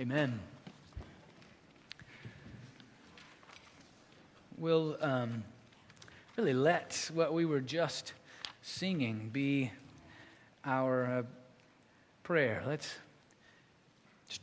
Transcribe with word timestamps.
Amen. 0.00 0.40
We'll 4.58 4.96
um, 5.00 5.44
really 6.36 6.52
let 6.52 7.10
what 7.14 7.32
we 7.32 7.44
were 7.44 7.60
just 7.60 8.12
singing 8.60 9.30
be 9.32 9.70
our 10.64 11.06
uh, 11.06 11.22
prayer. 12.24 12.64
Let's 12.66 12.98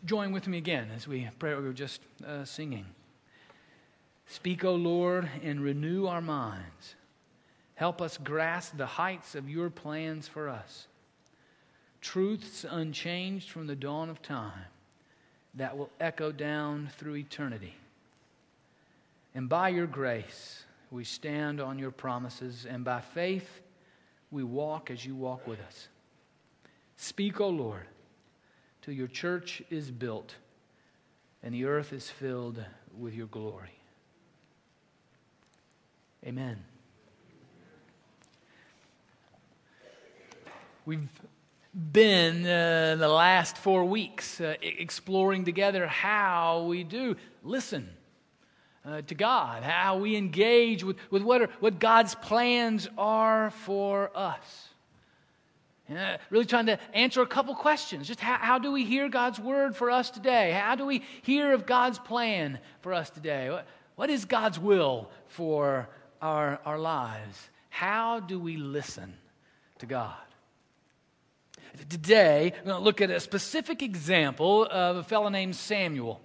join 0.05 0.31
with 0.31 0.47
me 0.47 0.57
again 0.57 0.87
as 0.95 1.05
we 1.05 1.27
pray 1.37 1.53
what 1.53 1.63
we 1.63 1.67
were 1.67 1.73
just 1.73 1.99
uh, 2.25 2.45
singing. 2.45 2.85
Speak, 4.27 4.63
O 4.63 4.73
Lord, 4.75 5.29
and 5.43 5.59
renew 5.59 6.05
our 6.05 6.21
minds. 6.21 6.95
Help 7.75 8.01
us 8.01 8.17
grasp 8.17 8.77
the 8.77 8.85
heights 8.85 9.35
of 9.35 9.49
your 9.49 9.69
plans 9.69 10.29
for 10.29 10.47
us. 10.47 10.87
Truths 11.99 12.65
unchanged 12.69 13.49
from 13.49 13.67
the 13.67 13.75
dawn 13.75 14.09
of 14.09 14.21
time 14.21 14.67
that 15.55 15.77
will 15.77 15.89
echo 15.99 16.31
down 16.31 16.89
through 16.97 17.15
eternity. 17.15 17.75
And 19.35 19.47
by 19.49 19.69
your 19.69 19.87
grace, 19.87 20.63
we 20.89 21.03
stand 21.03 21.61
on 21.61 21.79
your 21.79 21.91
promises, 21.91 22.65
and 22.69 22.83
by 22.83 23.01
faith, 23.01 23.61
we 24.29 24.43
walk 24.43 24.91
as 24.91 25.05
you 25.05 25.15
walk 25.15 25.47
with 25.47 25.59
us. 25.61 25.87
Speak, 26.97 27.41
O 27.41 27.49
Lord, 27.49 27.87
till 28.81 28.93
your 28.93 29.07
church 29.07 29.61
is 29.69 29.89
built 29.89 30.35
and 31.43 31.53
the 31.53 31.65
earth 31.65 31.93
is 31.93 32.09
filled 32.09 32.63
with 32.97 33.13
your 33.13 33.27
glory. 33.27 33.73
Amen. 36.25 36.57
We've 40.85 41.09
been 41.73 42.45
uh, 42.45 42.95
the 42.97 43.07
last 43.07 43.57
four 43.57 43.85
weeks 43.85 44.41
uh, 44.41 44.55
exploring 44.61 45.45
together 45.45 45.87
how 45.87 46.63
we 46.63 46.83
do 46.83 47.15
listen 47.43 47.89
uh, 48.85 49.01
to 49.03 49.15
God, 49.15 49.63
how 49.63 49.97
we 49.97 50.15
engage 50.15 50.83
with, 50.83 50.97
with 51.09 51.23
what, 51.23 51.41
are, 51.41 51.49
what 51.59 51.79
God's 51.79 52.15
plans 52.15 52.89
are 52.97 53.51
for 53.51 54.11
us. 54.15 54.69
Uh, 55.89 56.17
really 56.29 56.45
trying 56.45 56.67
to 56.67 56.79
answer 56.93 57.21
a 57.21 57.27
couple 57.27 57.53
questions. 57.53 58.07
Just 58.07 58.21
how, 58.21 58.37
how 58.37 58.59
do 58.59 58.71
we 58.71 58.85
hear 58.85 59.09
God's 59.09 59.39
word 59.39 59.75
for 59.75 59.91
us 59.91 60.09
today? 60.09 60.51
How 60.51 60.75
do 60.75 60.85
we 60.85 61.03
hear 61.21 61.53
of 61.53 61.65
God's 61.65 61.99
plan 61.99 62.59
for 62.81 62.93
us 62.93 63.09
today? 63.09 63.49
What, 63.49 63.67
what 63.95 64.09
is 64.09 64.25
God's 64.25 64.57
will 64.57 65.09
for 65.27 65.89
our, 66.21 66.59
our 66.65 66.79
lives? 66.79 67.49
How 67.69 68.19
do 68.21 68.39
we 68.39 68.55
listen 68.57 69.13
to 69.79 69.85
God? 69.85 70.15
Today, 71.89 72.53
we're 72.57 72.65
going 72.65 72.77
to 72.77 72.83
look 72.83 72.99
at 72.99 73.09
a 73.09 73.19
specific 73.19 73.81
example 73.81 74.67
of 74.69 74.97
a 74.97 75.03
fellow 75.03 75.29
named 75.29 75.55
Samuel. 75.55 76.19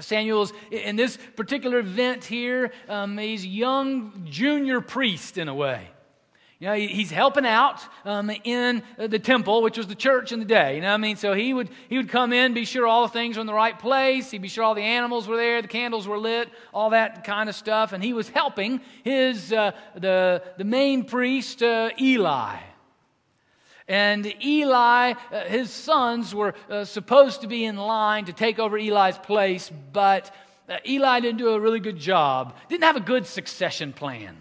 Samuel's 0.00 0.52
in 0.70 0.96
this 0.96 1.18
particular 1.36 1.78
event 1.78 2.24
here, 2.24 2.70
um, 2.88 3.16
he's 3.16 3.44
a 3.44 3.48
young 3.48 4.26
junior 4.30 4.80
priest 4.80 5.38
in 5.38 5.48
a 5.48 5.54
way. 5.54 5.88
You 6.60 6.68
know, 6.68 6.74
he's 6.74 7.10
helping 7.10 7.44
out 7.44 7.80
um, 8.04 8.30
in 8.44 8.82
the 8.96 9.18
temple, 9.18 9.62
which 9.62 9.76
was 9.76 9.86
the 9.86 9.94
church 9.94 10.30
in 10.30 10.38
the 10.38 10.44
day. 10.44 10.76
You 10.76 10.82
know 10.82 10.88
what 10.88 10.94
I 10.94 10.98
mean? 10.98 11.16
So 11.16 11.32
he 11.32 11.52
would, 11.52 11.68
he 11.88 11.96
would 11.96 12.08
come 12.08 12.32
in, 12.32 12.54
be 12.54 12.64
sure 12.64 12.86
all 12.86 13.02
the 13.02 13.12
things 13.12 13.36
were 13.36 13.40
in 13.40 13.46
the 13.46 13.54
right 13.54 13.78
place. 13.78 14.30
He'd 14.30 14.42
be 14.42 14.48
sure 14.48 14.64
all 14.64 14.74
the 14.74 14.82
animals 14.82 15.26
were 15.26 15.36
there, 15.36 15.60
the 15.62 15.68
candles 15.68 16.06
were 16.06 16.18
lit, 16.18 16.48
all 16.72 16.90
that 16.90 17.24
kind 17.24 17.48
of 17.48 17.54
stuff. 17.54 17.92
And 17.92 18.04
he 18.04 18.12
was 18.12 18.28
helping 18.28 18.80
his, 19.02 19.52
uh, 19.52 19.72
the, 19.94 20.42
the 20.56 20.64
main 20.64 21.04
priest, 21.04 21.62
uh, 21.62 21.90
Eli. 22.00 22.56
And 23.86 24.34
Eli, 24.42 25.12
uh, 25.12 25.44
his 25.44 25.70
sons 25.70 26.34
were 26.34 26.54
uh, 26.70 26.84
supposed 26.84 27.42
to 27.42 27.46
be 27.46 27.64
in 27.64 27.76
line 27.76 28.24
to 28.26 28.32
take 28.32 28.58
over 28.58 28.78
Eli's 28.78 29.18
place, 29.18 29.70
but 29.92 30.34
uh, 30.68 30.76
Eli 30.86 31.20
didn't 31.20 31.38
do 31.38 31.50
a 31.50 31.60
really 31.60 31.80
good 31.80 31.98
job, 31.98 32.56
didn't 32.68 32.84
have 32.84 32.96
a 32.96 33.00
good 33.00 33.26
succession 33.26 33.92
plan. 33.92 34.36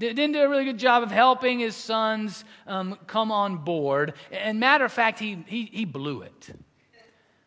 Didn't 0.00 0.32
do 0.32 0.40
a 0.40 0.48
really 0.48 0.64
good 0.64 0.78
job 0.78 1.04
of 1.04 1.12
helping 1.12 1.60
his 1.60 1.76
sons 1.76 2.44
um, 2.66 2.98
come 3.06 3.30
on 3.30 3.58
board. 3.58 4.14
And 4.32 4.58
matter 4.58 4.84
of 4.84 4.92
fact, 4.92 5.20
he, 5.20 5.44
he, 5.46 5.70
he 5.72 5.84
blew 5.84 6.22
it. 6.22 6.50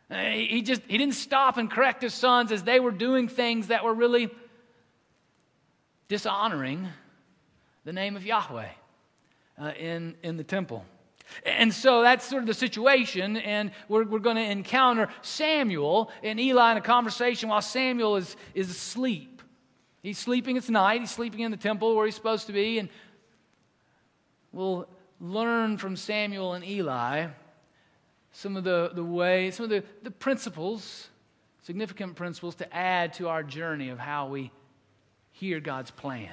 He, 0.09 0.61
just 0.61 0.81
he 0.87 0.97
didn't 0.97 1.15
stop 1.15 1.57
and 1.57 1.69
correct 1.69 2.01
his 2.01 2.13
sons 2.13 2.53
as 2.53 2.63
they 2.63 2.79
were 2.79 2.91
doing 2.91 3.27
things 3.27 3.67
that 3.67 3.83
were 3.83 3.93
really 3.93 4.29
dishonoring 6.07 6.87
the 7.83 7.91
name 7.91 8.15
of 8.15 8.25
Yahweh 8.25 8.69
uh, 9.61 9.71
in, 9.77 10.15
in 10.23 10.37
the 10.37 10.45
temple. 10.45 10.85
And 11.45 11.73
so 11.73 12.01
that's 12.01 12.25
sort 12.25 12.43
of 12.43 12.47
the 12.47 12.53
situation, 12.53 13.37
and 13.37 13.71
we're, 13.87 14.05
we're 14.05 14.19
going 14.19 14.37
to 14.37 14.49
encounter 14.49 15.09
Samuel 15.21 16.11
and 16.23 16.39
Eli 16.39 16.71
in 16.71 16.77
a 16.77 16.81
conversation 16.81 17.49
while 17.49 17.61
Samuel 17.61 18.15
is, 18.15 18.35
is 18.53 18.69
asleep. 18.69 19.41
He's 20.01 20.17
sleeping, 20.17 20.57
it's 20.57 20.69
night, 20.69 21.01
he's 21.01 21.11
sleeping 21.11 21.41
in 21.41 21.51
the 21.51 21.57
temple 21.57 21.95
where 21.95 22.05
he's 22.05 22.15
supposed 22.15 22.47
to 22.47 22.53
be, 22.53 22.79
and 22.79 22.89
we'll 24.51 24.87
learn 25.19 25.77
from 25.77 25.95
Samuel 25.95 26.53
and 26.53 26.63
Eli 26.63 27.27
some 28.31 28.55
of 28.55 28.63
the, 28.63 28.91
the 28.93 29.03
ways, 29.03 29.55
some 29.55 29.63
of 29.63 29.69
the, 29.69 29.83
the 30.03 30.11
principles, 30.11 31.09
significant 31.63 32.15
principles 32.15 32.55
to 32.55 32.75
add 32.75 33.13
to 33.13 33.27
our 33.27 33.43
journey 33.43 33.89
of 33.89 33.99
how 33.99 34.27
we 34.27 34.51
hear 35.31 35.59
God's 35.59 35.91
plan, 35.91 36.31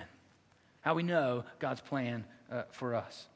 how 0.82 0.94
we 0.94 1.02
know 1.02 1.44
God's 1.58 1.80
plan 1.80 2.24
uh, 2.52 2.62
for 2.70 2.94
us. 2.94 3.26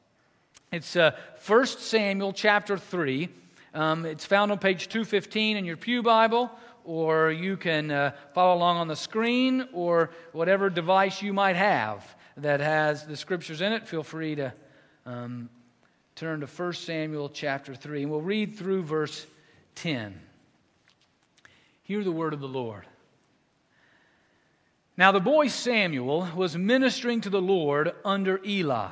It's 0.71 0.95
uh, 0.95 1.15
1 1.47 1.65
Samuel 1.65 2.31
chapter 2.31 2.77
3. 2.77 3.27
Um, 3.73 4.05
it's 4.05 4.25
found 4.25 4.51
on 4.51 4.59
page 4.59 4.87
215 4.87 5.57
in 5.57 5.65
your 5.65 5.77
Pew 5.77 6.03
Bible, 6.03 6.51
or 6.83 7.31
you 7.31 7.57
can 7.57 7.89
uh, 7.89 8.11
follow 8.35 8.55
along 8.55 8.77
on 8.77 8.87
the 8.87 8.95
screen, 8.95 9.67
or 9.73 10.11
whatever 10.31 10.69
device 10.69 11.23
you 11.23 11.33
might 11.33 11.55
have 11.55 12.15
that 12.37 12.59
has 12.59 13.07
the 13.07 13.17
scriptures 13.17 13.61
in 13.61 13.73
it. 13.73 13.87
Feel 13.87 14.03
free 14.03 14.35
to 14.35 14.53
um, 15.07 15.49
turn 16.15 16.39
to 16.41 16.45
1 16.45 16.73
Samuel 16.73 17.29
chapter 17.29 17.73
3, 17.73 18.03
and 18.03 18.11
we'll 18.11 18.21
read 18.21 18.55
through 18.55 18.83
verse 18.83 19.25
10. 19.73 20.19
Hear 21.81 22.03
the 22.03 22.11
word 22.11 22.33
of 22.33 22.41
the 22.41 22.47
Lord. 22.47 22.85
Now, 24.97 25.11
the 25.11 25.19
boy 25.19 25.47
Samuel 25.47 26.27
was 26.35 26.55
ministering 26.55 27.21
to 27.21 27.31
the 27.31 27.41
Lord 27.41 27.91
under 28.05 28.39
Eli. 28.45 28.91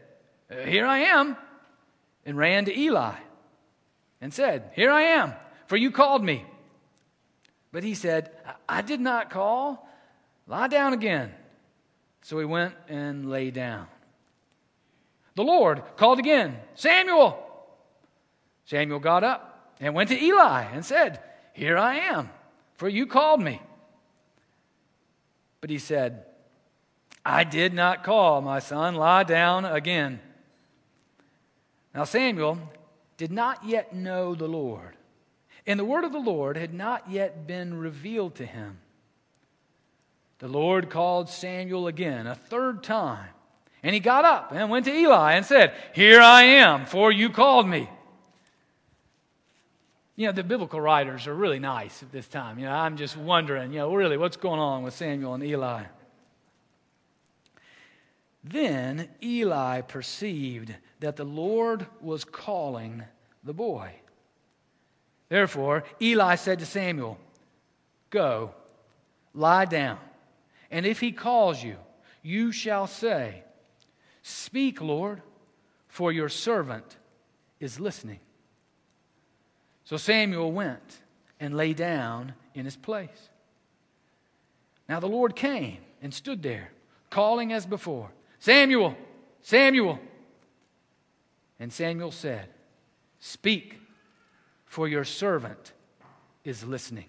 Uh, 0.51 0.65
here 0.65 0.85
I 0.85 0.99
am, 0.99 1.37
and 2.25 2.37
ran 2.37 2.65
to 2.65 2.77
Eli 2.77 3.15
and 4.19 4.33
said, 4.33 4.71
Here 4.75 4.91
I 4.91 5.03
am, 5.03 5.33
for 5.67 5.77
you 5.77 5.91
called 5.91 6.23
me. 6.23 6.45
But 7.71 7.83
he 7.83 7.93
said, 7.93 8.31
I 8.67 8.81
did 8.81 8.99
not 8.99 9.29
call. 9.29 9.87
Lie 10.47 10.67
down 10.67 10.93
again. 10.93 11.31
So 12.23 12.37
he 12.37 12.45
went 12.45 12.73
and 12.89 13.29
lay 13.29 13.49
down. 13.49 13.87
The 15.35 15.43
Lord 15.43 15.81
called 15.95 16.19
again, 16.19 16.57
Samuel. 16.75 17.41
Samuel 18.65 18.99
got 18.99 19.23
up 19.23 19.73
and 19.79 19.95
went 19.95 20.09
to 20.09 20.21
Eli 20.21 20.63
and 20.73 20.85
said, 20.85 21.21
Here 21.53 21.77
I 21.77 21.95
am, 21.95 22.29
for 22.75 22.89
you 22.89 23.07
called 23.07 23.41
me. 23.41 23.61
But 25.61 25.69
he 25.69 25.77
said, 25.77 26.25
I 27.25 27.43
did 27.43 27.73
not 27.73 28.03
call, 28.03 28.41
my 28.41 28.59
son. 28.59 28.95
Lie 28.95 29.23
down 29.23 29.63
again. 29.63 30.19
Now, 31.93 32.05
Samuel 32.05 32.57
did 33.17 33.31
not 33.31 33.65
yet 33.65 33.93
know 33.93 34.33
the 34.33 34.47
Lord, 34.47 34.95
and 35.67 35.79
the 35.79 35.85
word 35.85 36.03
of 36.03 36.11
the 36.11 36.19
Lord 36.19 36.57
had 36.57 36.73
not 36.73 37.09
yet 37.09 37.45
been 37.47 37.77
revealed 37.77 38.35
to 38.35 38.45
him. 38.45 38.79
The 40.39 40.47
Lord 40.47 40.89
called 40.89 41.29
Samuel 41.29 41.87
again 41.87 42.25
a 42.25 42.35
third 42.35 42.83
time, 42.83 43.29
and 43.83 43.93
he 43.93 43.99
got 43.99 44.25
up 44.25 44.51
and 44.51 44.69
went 44.69 44.85
to 44.85 44.95
Eli 44.95 45.33
and 45.33 45.45
said, 45.45 45.73
Here 45.93 46.21
I 46.21 46.43
am, 46.43 46.85
for 46.85 47.11
you 47.11 47.29
called 47.29 47.67
me. 47.67 47.89
You 50.15 50.27
know, 50.27 50.33
the 50.33 50.43
biblical 50.43 50.79
writers 50.79 51.27
are 51.27 51.33
really 51.33 51.59
nice 51.59 52.03
at 52.03 52.11
this 52.11 52.27
time. 52.27 52.59
You 52.59 52.65
know, 52.65 52.73
I'm 52.73 52.97
just 52.97 53.17
wondering, 53.17 53.71
you 53.71 53.79
know, 53.79 53.93
really 53.93 54.17
what's 54.17 54.37
going 54.37 54.59
on 54.59 54.83
with 54.83 54.93
Samuel 54.93 55.33
and 55.33 55.43
Eli. 55.43 55.83
Then 58.43 59.07
Eli 59.21 59.81
perceived 59.81 60.73
that 60.99 61.15
the 61.15 61.23
Lord 61.23 61.85
was 62.01 62.23
calling 62.23 63.03
the 63.43 63.53
boy. 63.53 63.91
Therefore, 65.29 65.83
Eli 66.01 66.35
said 66.35 66.59
to 66.59 66.65
Samuel, 66.65 67.17
Go, 68.09 68.53
lie 69.33 69.65
down, 69.65 69.99
and 70.69 70.85
if 70.85 70.99
he 70.99 71.11
calls 71.11 71.63
you, 71.63 71.77
you 72.21 72.51
shall 72.51 72.87
say, 72.87 73.43
Speak, 74.23 74.81
Lord, 74.81 75.21
for 75.87 76.11
your 76.11 76.29
servant 76.29 76.97
is 77.59 77.79
listening. 77.79 78.19
So 79.85 79.97
Samuel 79.97 80.51
went 80.51 81.01
and 81.39 81.55
lay 81.55 81.73
down 81.73 82.33
in 82.53 82.65
his 82.65 82.75
place. 82.75 83.29
Now 84.87 84.99
the 84.99 85.07
Lord 85.07 85.35
came 85.35 85.79
and 86.01 86.13
stood 86.13 86.43
there, 86.43 86.71
calling 87.09 87.51
as 87.53 87.65
before, 87.65 88.09
Samuel, 88.41 88.97
Samuel. 89.43 89.99
And 91.59 91.71
Samuel 91.71 92.11
said, 92.11 92.49
Speak 93.19 93.79
for 94.65 94.87
your 94.87 95.03
servant 95.03 95.73
is 96.43 96.63
listening. 96.63 97.05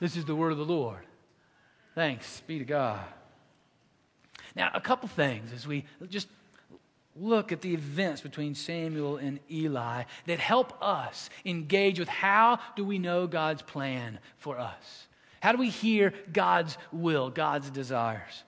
This 0.00 0.16
is 0.16 0.24
the 0.24 0.34
word 0.34 0.52
of 0.52 0.58
the 0.58 0.64
Lord. 0.64 1.00
Thanks 1.94 2.42
be 2.46 2.58
to 2.58 2.64
God. 2.64 3.04
Now, 4.54 4.70
a 4.72 4.80
couple 4.80 5.10
things 5.10 5.52
as 5.52 5.66
we 5.66 5.84
just 6.08 6.28
look 7.14 7.52
at 7.52 7.60
the 7.60 7.74
events 7.74 8.22
between 8.22 8.54
Samuel 8.54 9.18
and 9.18 9.40
Eli 9.50 10.04
that 10.24 10.38
help 10.38 10.82
us 10.82 11.28
engage 11.44 11.98
with 11.98 12.08
how 12.08 12.60
do 12.76 12.84
we 12.84 12.98
know 12.98 13.26
God's 13.26 13.60
plan 13.60 14.20
for 14.38 14.58
us? 14.58 15.06
How 15.40 15.52
do 15.52 15.58
we 15.58 15.68
hear 15.68 16.14
God's 16.32 16.78
will, 16.92 17.28
God's 17.28 17.68
desires? 17.68 18.42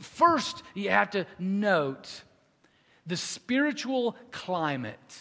First, 0.00 0.62
you 0.74 0.90
have 0.90 1.10
to 1.10 1.26
note 1.38 2.22
the 3.06 3.16
spiritual 3.16 4.16
climate 4.30 5.18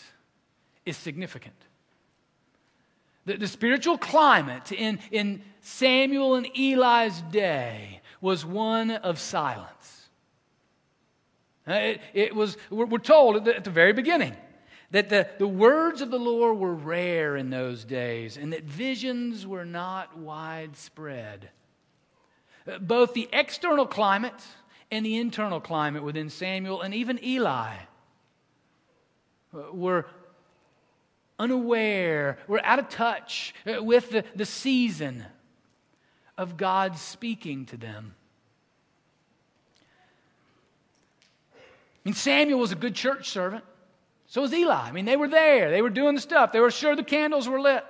is 0.85 0.97
significant. 0.97 1.55
The, 3.25 3.37
the 3.37 3.47
spiritual 3.47 3.97
climate 3.97 4.71
in, 4.71 4.99
in 5.11 5.41
Samuel 5.61 6.35
and 6.35 6.47
Eli's 6.57 7.21
day 7.31 8.01
was 8.19 8.45
one 8.45 8.91
of 8.91 9.19
silence. 9.19 10.09
Uh, 11.67 11.73
it, 11.73 12.01
it 12.13 12.35
was, 12.35 12.57
we're, 12.69 12.97
told 12.97 13.47
at 13.47 13.63
the 13.63 13.69
very 13.69 13.93
beginning 13.93 14.35
that 14.89 15.09
the, 15.09 15.27
the 15.37 15.47
words 15.47 16.01
of 16.01 16.09
the 16.09 16.19
Lord 16.19 16.57
were 16.57 16.73
rare 16.73 17.37
in 17.37 17.49
those 17.49 17.85
days 17.85 18.37
and 18.37 18.51
that 18.53 18.63
visions 18.63 19.45
were 19.45 19.65
not 19.65 20.17
widespread. 20.17 21.49
Uh, 22.67 22.77
both 22.79 23.13
the 23.13 23.29
external 23.33 23.85
climate 23.85 24.41
and 24.91 25.05
the 25.05 25.17
internal 25.17 25.59
climate 25.59 26.03
within 26.03 26.29
Samuel 26.29 26.81
and 26.81 26.93
even 26.93 27.23
Eli 27.23 27.75
were 29.73 30.05
unaware, 31.39 32.37
we're 32.47 32.61
out 32.63 32.79
of 32.79 32.89
touch 32.89 33.53
uh, 33.65 33.83
with 33.83 34.11
the, 34.11 34.23
the 34.35 34.45
season 34.45 35.25
of 36.37 36.55
God 36.57 36.97
speaking 36.97 37.65
to 37.67 37.77
them. 37.77 38.13
I 41.55 42.09
mean, 42.09 42.13
Samuel 42.15 42.59
was 42.59 42.71
a 42.71 42.75
good 42.75 42.95
church 42.95 43.29
servant. 43.29 43.63
So 44.27 44.41
was 44.41 44.53
Eli. 44.53 44.73
I 44.73 44.91
mean, 44.91 45.05
they 45.05 45.17
were 45.17 45.27
there. 45.27 45.71
They 45.71 45.81
were 45.81 45.89
doing 45.89 46.15
the 46.15 46.21
stuff. 46.21 46.51
They 46.51 46.61
were 46.61 46.71
sure 46.71 46.95
the 46.95 47.03
candles 47.03 47.49
were 47.49 47.59
lit. 47.59 47.83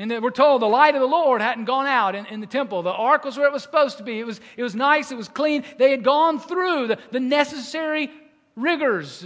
I 0.00 0.06
mean, 0.06 0.22
we're 0.22 0.30
told 0.30 0.62
the 0.62 0.66
light 0.66 0.94
of 0.94 1.00
the 1.00 1.06
Lord 1.06 1.42
hadn't 1.42 1.66
gone 1.66 1.86
out 1.86 2.14
in, 2.14 2.24
in, 2.26 2.40
the 2.40 2.46
temple. 2.46 2.82
The 2.82 2.90
ark 2.90 3.24
was 3.24 3.36
where 3.36 3.46
it 3.46 3.52
was 3.52 3.62
supposed 3.62 3.98
to 3.98 4.02
be. 4.02 4.18
It 4.18 4.24
was, 4.24 4.40
it 4.56 4.62
was 4.62 4.74
nice. 4.74 5.10
It 5.12 5.16
was 5.16 5.28
clean. 5.28 5.62
They 5.78 5.90
had 5.90 6.02
gone 6.02 6.40
through 6.40 6.86
the, 6.86 6.98
the 7.10 7.20
necessary 7.20 8.10
rigors 8.56 9.24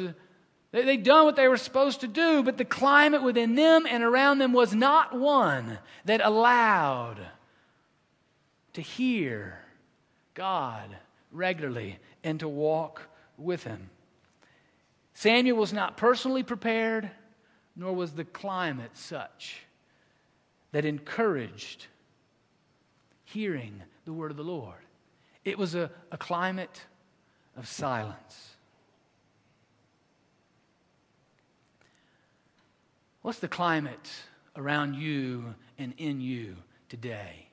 they, 0.74 0.84
had 0.84 1.04
done 1.04 1.24
what 1.24 1.36
they 1.36 1.46
were 1.46 1.56
supposed 1.56 2.00
to 2.00 2.08
do, 2.08 2.42
but 2.42 2.58
the 2.58 2.64
climate 2.64 3.22
within 3.22 3.54
them 3.54 3.86
and 3.88 4.02
around 4.02 4.38
them 4.38 4.52
was 4.52 4.74
not 4.74 5.16
one 5.16 5.78
that 6.04 6.20
allowed 6.20 7.24
to 8.72 8.80
hear 8.80 9.60
God 10.34 10.96
regularly 11.30 12.00
and 12.24 12.40
to 12.40 12.48
walk 12.48 13.02
with 13.38 13.62
Him. 13.62 13.88
Samuel 15.12 15.58
was 15.58 15.72
not 15.72 15.96
personally 15.96 16.42
prepared, 16.42 17.08
nor 17.76 17.92
was 17.92 18.10
the 18.10 18.24
climate 18.24 18.90
such 18.94 19.60
that 20.74 20.84
encouraged 20.84 21.86
hearing 23.22 23.80
the 24.06 24.12
word 24.12 24.32
of 24.32 24.36
the 24.36 24.42
Lord. 24.42 24.74
It 25.44 25.56
was 25.56 25.76
a, 25.76 25.88
a 26.10 26.18
climate 26.18 26.82
of 27.56 27.68
silence. 27.68 28.56
What's 33.22 33.38
the 33.38 33.46
climate 33.46 34.10
around 34.56 34.94
you 34.94 35.54
and 35.78 35.94
in 35.96 36.20
you 36.20 36.56
today 36.88 37.46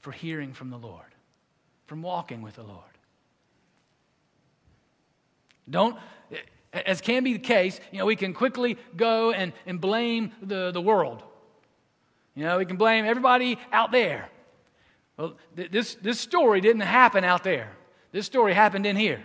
for 0.00 0.12
hearing 0.12 0.54
from 0.54 0.70
the 0.70 0.78
Lord, 0.78 1.14
from 1.84 2.00
walking 2.00 2.40
with 2.40 2.56
the 2.56 2.62
Lord? 2.62 2.80
Don't, 5.68 5.98
as 6.72 7.02
can 7.02 7.22
be 7.22 7.34
the 7.34 7.38
case, 7.38 7.78
you 7.92 7.98
know, 7.98 8.06
we 8.06 8.16
can 8.16 8.32
quickly 8.32 8.78
go 8.96 9.32
and, 9.32 9.52
and 9.66 9.78
blame 9.78 10.32
the, 10.40 10.70
the 10.70 10.80
world. 10.80 11.22
You 12.36 12.44
know, 12.44 12.58
we 12.58 12.66
can 12.66 12.76
blame 12.76 13.06
everybody 13.06 13.58
out 13.72 13.90
there. 13.90 14.28
Well, 15.16 15.34
th- 15.56 15.70
this, 15.70 15.94
this 15.96 16.20
story 16.20 16.60
didn't 16.60 16.82
happen 16.82 17.24
out 17.24 17.42
there. 17.42 17.72
This 18.12 18.26
story 18.26 18.52
happened 18.52 18.84
in 18.84 18.94
here. 18.94 19.22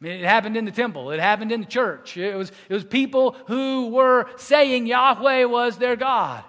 I 0.00 0.04
mean, 0.04 0.12
it 0.12 0.24
happened 0.24 0.56
in 0.56 0.66
the 0.66 0.70
temple. 0.70 1.10
It 1.10 1.20
happened 1.20 1.50
in 1.50 1.60
the 1.60 1.66
church. 1.66 2.16
It 2.16 2.36
was, 2.36 2.52
it 2.68 2.74
was 2.74 2.84
people 2.84 3.34
who 3.46 3.88
were 3.88 4.26
saying 4.36 4.86
Yahweh 4.86 5.44
was 5.44 5.78
their 5.78 5.96
God. 5.96 6.44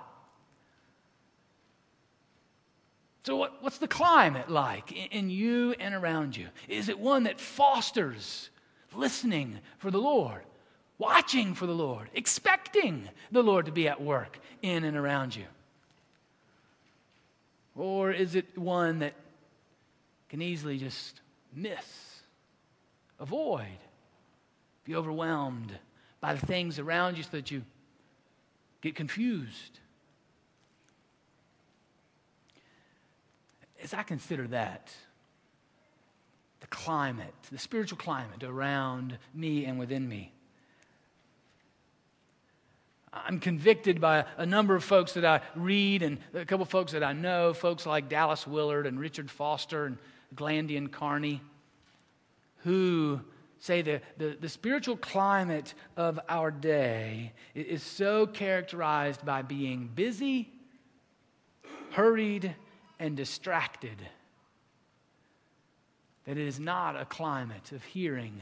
So, 3.24 3.38
what, 3.38 3.64
what's 3.64 3.78
the 3.78 3.88
climate 3.88 4.50
like 4.50 4.92
in, 4.92 5.08
in 5.12 5.30
you 5.30 5.76
and 5.80 5.96
around 5.96 6.36
you? 6.36 6.48
Is 6.68 6.90
it 6.90 7.00
one 7.00 7.24
that 7.24 7.40
fosters 7.40 8.50
listening 8.94 9.60
for 9.78 9.92
the 9.92 10.00
Lord, 10.00 10.42
watching 10.98 11.54
for 11.54 11.66
the 11.66 11.74
Lord, 11.74 12.10
expecting 12.14 13.08
the 13.31 13.44
Lord 13.44 13.68
to 13.68 13.72
be 13.72 13.88
at 13.88 14.02
work 14.02 14.40
in 14.62 14.84
and 14.84 14.98
around 14.98 15.36
you? 15.36 15.46
Or 17.80 18.12
is 18.12 18.36
it 18.36 18.58
one 18.58 19.00
that 19.00 19.14
can 20.30 20.42
easily 20.42 20.78
just 20.78 21.22
miss? 21.54 22.10
avoid. 23.20 23.78
Be 24.86 24.96
overwhelmed 24.96 25.78
by 26.22 26.34
the 26.34 26.46
things 26.46 26.80
around 26.80 27.18
you 27.18 27.24
so 27.24 27.30
that 27.31 27.52
you 27.52 27.64
get 28.81 28.96
confused. 28.96 29.80
As 33.81 33.94
I 33.94 34.04
consider 34.04 34.48
that, 34.48 34.92
the 36.59 36.68
climate, 36.68 37.33
the 37.52 37.57
spiritual 37.57 37.98
climate 37.98 38.44
around 38.44 39.18
me 39.33 39.66
and 39.66 39.80
within 39.80 40.07
me, 40.07 40.33
I'm 43.11 43.39
convicted 43.39 43.99
by 43.99 44.25
a 44.37 44.45
number 44.45 44.75
of 44.75 44.83
folks 44.83 45.13
that 45.13 45.25
I 45.25 45.42
read 45.56 46.04
and 46.04 46.19
a 46.33 46.45
couple 46.45 46.63
of 46.63 46.69
folks 46.69 46.92
that 46.92 47.04
I 47.04 47.13
know, 47.13 47.54
folks 47.54 47.85
like 47.85 48.09
Dallas 48.09 48.45
Willard 48.45 48.85
and 48.85 48.99
Richard 48.99 49.31
Foster 49.31 49.85
and 49.85 49.97
Glandion 50.35 50.92
Carney 50.92 51.42
who 52.63 53.19
say 53.59 53.81
the, 53.81 54.01
the, 54.18 54.37
the, 54.39 54.49
spiritual 54.49 54.97
climate 54.97 55.73
of 55.97 56.19
our 56.30 56.51
day 56.51 57.33
is 57.56 57.83
so 57.83 58.25
characterized 58.25 59.25
by 59.25 59.42
being 59.42 59.89
busy, 59.94 60.49
hurried, 61.92 62.56
and 62.99 63.16
distracted 63.16 63.97
that 66.25 66.37
it 66.37 66.47
is 66.47 66.59
not 66.59 66.99
a 66.99 67.06
climate 67.06 67.71
of 67.71 67.83
hearing 67.83 68.42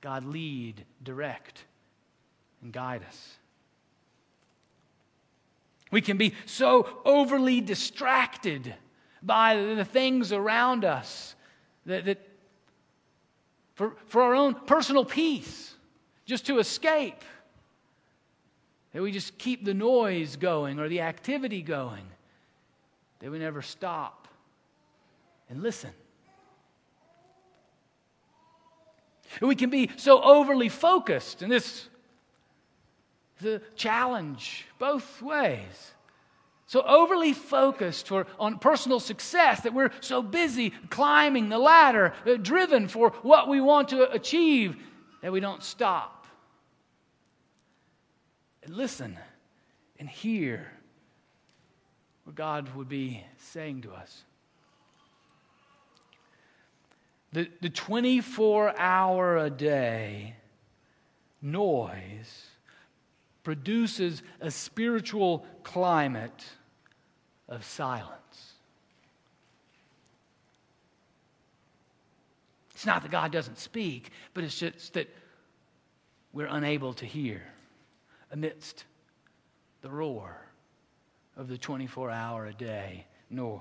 God 0.00 0.24
lead, 0.24 0.84
direct, 1.02 1.64
and 2.62 2.72
guide 2.72 3.02
us. 3.06 3.36
We 5.90 6.00
can 6.00 6.16
be 6.16 6.34
so 6.46 6.88
overly 7.04 7.60
distracted 7.60 8.74
by 9.22 9.56
the 9.56 9.84
things 9.84 10.32
around 10.32 10.84
us 10.84 11.34
that, 11.86 12.04
that 12.06 12.26
for, 13.74 13.94
for 14.06 14.22
our 14.22 14.34
own 14.34 14.54
personal 14.54 15.04
peace, 15.04 15.74
just 16.24 16.46
to 16.46 16.58
escape. 16.58 17.22
That 18.92 19.02
we 19.02 19.12
just 19.12 19.36
keep 19.38 19.64
the 19.64 19.74
noise 19.74 20.36
going 20.36 20.78
or 20.78 20.88
the 20.88 21.02
activity 21.02 21.62
going. 21.62 22.04
That 23.20 23.30
we 23.30 23.38
never 23.38 23.62
stop 23.62 24.26
and 25.48 25.62
listen. 25.62 25.90
We 29.40 29.54
can 29.54 29.70
be 29.70 29.90
so 29.96 30.22
overly 30.22 30.68
focused, 30.68 31.42
and 31.42 31.52
this 31.52 31.88
a 33.44 33.60
challenge 33.76 34.66
both 34.78 35.20
ways 35.20 35.92
so 36.66 36.82
overly 36.82 37.32
focused 37.32 38.08
for, 38.08 38.26
on 38.40 38.58
personal 38.58 38.98
success 38.98 39.60
that 39.60 39.72
we're 39.72 39.90
so 40.00 40.20
busy 40.20 40.70
climbing 40.90 41.48
the 41.48 41.58
ladder, 41.58 42.12
uh, 42.26 42.34
driven 42.34 42.88
for 42.88 43.10
what 43.22 43.48
we 43.48 43.60
want 43.60 43.88
to 43.90 44.10
achieve, 44.10 44.76
that 45.22 45.30
we 45.30 45.38
don't 45.38 45.62
stop 45.62 46.26
and 48.64 48.74
listen 48.74 49.16
and 50.00 50.08
hear 50.08 50.72
what 52.24 52.34
God 52.34 52.74
would 52.74 52.88
be 52.88 53.22
saying 53.38 53.82
to 53.82 53.92
us. 53.92 54.24
The, 57.32 57.48
the 57.60 57.70
24 57.70 58.76
hour 58.76 59.36
a 59.36 59.50
day 59.50 60.34
noise 61.40 62.46
produces 63.46 64.24
a 64.40 64.50
spiritual 64.50 65.46
climate 65.62 66.44
of 67.48 67.64
silence. 67.64 68.54
It's 72.74 72.84
not 72.84 73.02
that 73.02 73.12
God 73.12 73.30
doesn't 73.30 73.60
speak, 73.60 74.10
but 74.34 74.42
it's 74.42 74.58
just 74.58 74.94
that 74.94 75.08
we're 76.32 76.48
unable 76.48 76.92
to 76.94 77.06
hear 77.06 77.40
amidst 78.32 78.82
the 79.80 79.90
roar 79.90 80.36
of 81.36 81.46
the 81.46 81.56
24 81.56 82.10
hour 82.10 82.46
a 82.46 82.52
day 82.52 83.06
noise. 83.30 83.60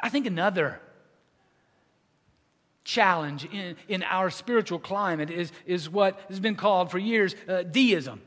I 0.00 0.08
think 0.08 0.26
another 0.26 0.80
challenge 2.90 3.44
in, 3.44 3.76
in 3.88 4.02
our 4.02 4.30
spiritual 4.30 4.78
climate 4.78 5.30
is, 5.30 5.52
is 5.64 5.88
what 5.88 6.18
has 6.28 6.40
been 6.40 6.56
called 6.56 6.90
for 6.90 6.98
years 6.98 7.36
uh, 7.48 7.62
deism. 7.62 8.20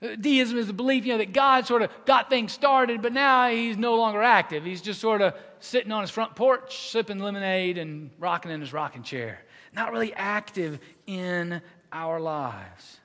Uh, 0.00 0.14
deism 0.20 0.56
is 0.56 0.68
the 0.68 0.72
belief, 0.72 1.04
you 1.04 1.12
know, 1.12 1.18
that 1.18 1.32
God 1.32 1.66
sort 1.66 1.82
of 1.82 1.90
got 2.04 2.30
things 2.30 2.52
started, 2.52 3.02
but 3.02 3.12
now 3.12 3.48
he's 3.48 3.76
no 3.76 3.96
longer 3.96 4.22
active. 4.22 4.64
He's 4.64 4.82
just 4.82 5.00
sort 5.00 5.20
of 5.20 5.34
sitting 5.58 5.90
on 5.90 6.02
his 6.02 6.10
front 6.10 6.36
porch, 6.36 6.90
sipping 6.90 7.18
lemonade 7.18 7.76
and 7.76 8.10
rocking 8.18 8.52
in 8.52 8.60
his 8.60 8.72
rocking 8.72 9.02
chair. 9.02 9.40
Not 9.72 9.92
really 9.92 10.14
active 10.14 10.78
in 11.06 11.60
our 11.92 12.20
lives. 12.20 13.00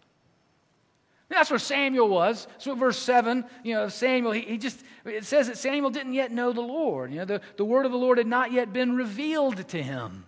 That's 1.31 1.49
where 1.49 1.59
Samuel 1.59 2.09
was. 2.09 2.45
So 2.57 2.75
verse 2.75 2.99
7, 2.99 3.45
you 3.63 3.73
know, 3.73 3.87
Samuel, 3.87 4.33
he, 4.33 4.41
he, 4.41 4.57
just, 4.57 4.83
it 5.05 5.23
says 5.23 5.47
that 5.47 5.57
Samuel 5.57 5.89
didn't 5.89 6.13
yet 6.13 6.31
know 6.31 6.51
the 6.51 6.61
Lord. 6.61 7.11
You 7.11 7.19
know, 7.19 7.25
the, 7.25 7.41
the 7.55 7.63
word 7.63 7.85
of 7.85 7.93
the 7.93 7.97
Lord 7.97 8.17
had 8.17 8.27
not 8.27 8.51
yet 8.51 8.73
been 8.73 8.97
revealed 8.97 9.65
to 9.69 9.81
him. 9.81 10.25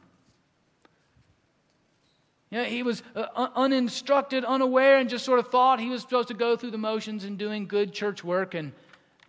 You 2.51 2.59
know, 2.59 2.63
he 2.63 2.83
was 2.83 3.03
uh, 3.15 3.49
uninstructed, 3.55 4.45
unaware, 4.45 4.97
and 4.97 5.09
just 5.09 5.25
sort 5.25 5.39
of 5.39 5.49
thought 5.49 5.79
he 5.79 5.89
was 5.89 6.01
supposed 6.01 6.29
to 6.29 6.35
go 6.35 6.55
through 6.55 6.71
the 6.71 6.77
motions 6.77 7.25
and 7.25 7.37
doing 7.37 7.67
good 7.67 7.91
church 7.91 8.23
work 8.23 8.53
and 8.53 8.71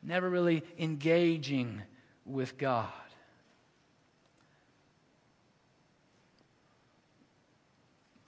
never 0.02 0.30
really 0.30 0.62
engaging 0.78 1.82
with 2.24 2.56
God. 2.56 2.92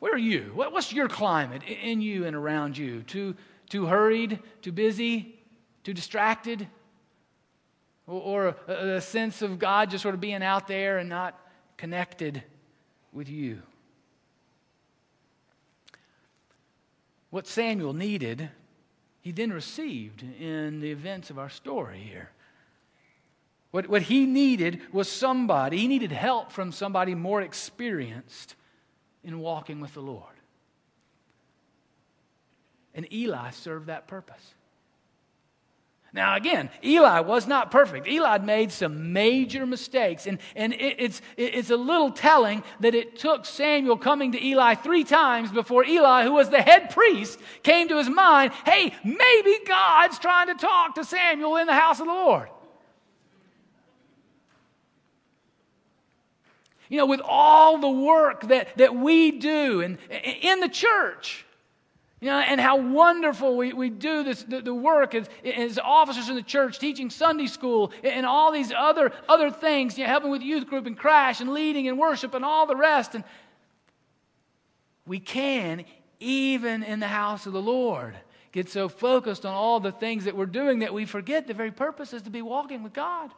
Where 0.07 0.15
are 0.15 0.19
you? 0.19 0.53
What's 0.55 0.93
your 0.93 1.09
climate 1.09 1.65
in 1.65 2.01
you 2.01 2.27
and 2.27 2.37
around 2.37 2.79
you? 2.79 3.03
Too, 3.03 3.35
too 3.69 3.87
hurried, 3.87 4.39
too 4.63 4.71
busy, 4.71 5.37
too 5.83 5.93
distracted? 5.93 6.69
Or, 8.07 8.55
a, 8.69 8.73
a 8.73 9.01
sense 9.01 9.43
of 9.43 9.59
God 9.59 9.91
just 9.91 10.03
sort 10.03 10.15
of 10.15 10.21
being 10.21 10.45
out 10.45 10.69
there 10.69 10.99
and 10.99 11.09
not 11.09 11.37
connected 11.77 12.45
with 13.13 13.29
you? 13.29 13.61
What 17.31 17.49
Samuel 17.49 17.93
needed, 17.93 18.49
he 19.23 19.33
then 19.33 19.53
received 19.53 20.23
in 20.23 20.79
the 20.79 20.93
events 20.93 21.31
of 21.31 21.39
our 21.41 21.51
story 21.51 21.99
here. 21.99 22.31
What, 23.73 23.89
what 23.89 24.03
he 24.03 24.25
needed 24.25 24.83
was 24.93 25.09
somebody, 25.09 25.79
he 25.79 25.89
needed 25.89 26.13
help 26.13 26.53
from 26.53 26.71
somebody 26.71 27.17
more 27.17 27.43
experienced 27.43 28.55
in 29.27 29.41
walking 29.41 29.81
with 29.81 29.93
the 29.93 30.01
Lord. 30.01 30.23
And 32.95 33.13
Eli 33.13 33.51
served 33.51 33.89
that 33.89 34.07
purpose. 34.07 34.55
Now, 36.13 36.37
again, 36.37 36.71
Eli 36.83 37.21
was 37.21 37.47
not 37.47 37.71
perfect. 37.71 38.07
Eli 38.09 38.39
made 38.39 38.73
some 38.73 39.13
major 39.13 39.67
mistakes. 39.67 40.27
And, 40.27 40.39
and 40.55 40.73
it, 40.73 40.97
it's, 40.99 41.21
it's 41.37 41.69
a 41.69 41.77
little 41.77 42.11
telling 42.11 42.63
that 42.81 42.95
it 42.95 43.19
took 43.19 43.45
Samuel 43.45 43.99
coming 43.99 44.33
to 44.33 44.43
Eli 44.43 44.77
three 44.77 45.05
times 45.05 45.51
before 45.51 45.85
Eli, 45.85 46.23
who 46.23 46.33
was 46.33 46.49
the 46.49 46.63
head 46.63 46.89
priest, 46.89 47.39
came 47.63 47.89
to 47.89 47.99
his 47.99 48.09
mind 48.09 48.53
hey, 48.65 48.95
maybe 49.05 49.59
God's 49.67 50.19
trying 50.19 50.47
to 50.47 50.55
talk 50.55 50.95
to 50.95 51.05
Samuel 51.05 51.57
in 51.57 51.67
the 51.67 51.75
house 51.75 52.01
of 52.01 52.07
the 52.07 52.13
Lord. 52.13 52.49
You 56.89 56.99
know, 56.99 57.07
with 57.07 57.21
all 57.25 57.79
the 57.79 57.91
work 57.91 58.49
that, 58.49 58.77
that 58.77 58.95
we 58.95 59.33
do 59.33 59.81
and, 59.81 59.99
in 60.43 60.61
the 60.61 60.69
church, 60.69 61.45
you 62.21 62.29
know, 62.29 62.39
and 62.39 62.61
how 62.61 62.77
wonderful 62.77 63.57
we, 63.57 63.73
we 63.75 63.91
do 63.91 64.23
this, 64.23 64.43
the, 64.43 64.63
the 64.63 64.75
work 64.75 65.15
as, 65.15 65.29
as 65.45 65.79
officers 65.79 66.29
in 66.29 66.35
the 66.35 66.43
church, 66.43 66.79
teaching 66.79 67.11
Sunday 67.11 67.47
school 67.47 67.93
and 68.03 68.25
all 68.25 68.53
these 68.53 68.73
other, 68.73 69.13
other 69.29 69.51
things, 69.51 69.99
you 69.99 70.05
know, 70.05 70.11
helping 70.11 70.31
with 70.31 70.43
youth 70.43 70.67
group 70.67 70.87
and 70.87 70.97
crash 70.97 71.41
and 71.41 71.53
leading 71.53 71.89
and 71.89 71.99
worship 71.99 72.33
and 72.35 72.45
all 72.45 72.67
the 72.67 72.77
rest. 72.77 73.15
And 73.15 73.23
we 75.07 75.21
can, 75.21 75.85
even 76.19 76.83
in 76.83 77.01
the 77.01 77.09
house 77.09 77.47
of 77.47 77.53
the 77.53 77.63
Lord, 77.63 78.17
get 78.51 78.71
so 78.71 78.89
focused 78.89 79.45
on 79.45 79.53
all 79.53 79.79
the 79.79 79.93
things 79.93 80.25
that 80.25 80.35
we're 80.35 80.47
doing 80.47 80.79
that 80.79 80.95
we 80.95 81.05
forget 81.05 81.47
the 81.47 81.55
very 81.55 81.71
purpose 81.71 82.15
is 82.15 82.23
to 82.23 82.31
be 82.31 82.41
walking 82.41 82.83
with 82.83 82.95
God. 82.95 83.31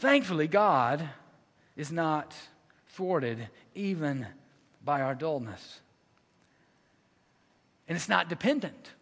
But 0.00 0.08
thankfully, 0.08 0.48
God 0.48 1.06
is 1.76 1.92
not 1.92 2.34
thwarted 2.88 3.48
even 3.74 4.26
by 4.82 5.02
our 5.02 5.14
dullness. 5.14 5.80
And 7.86 7.96
it's 7.96 8.08
not 8.08 8.30
dependent 8.30 8.92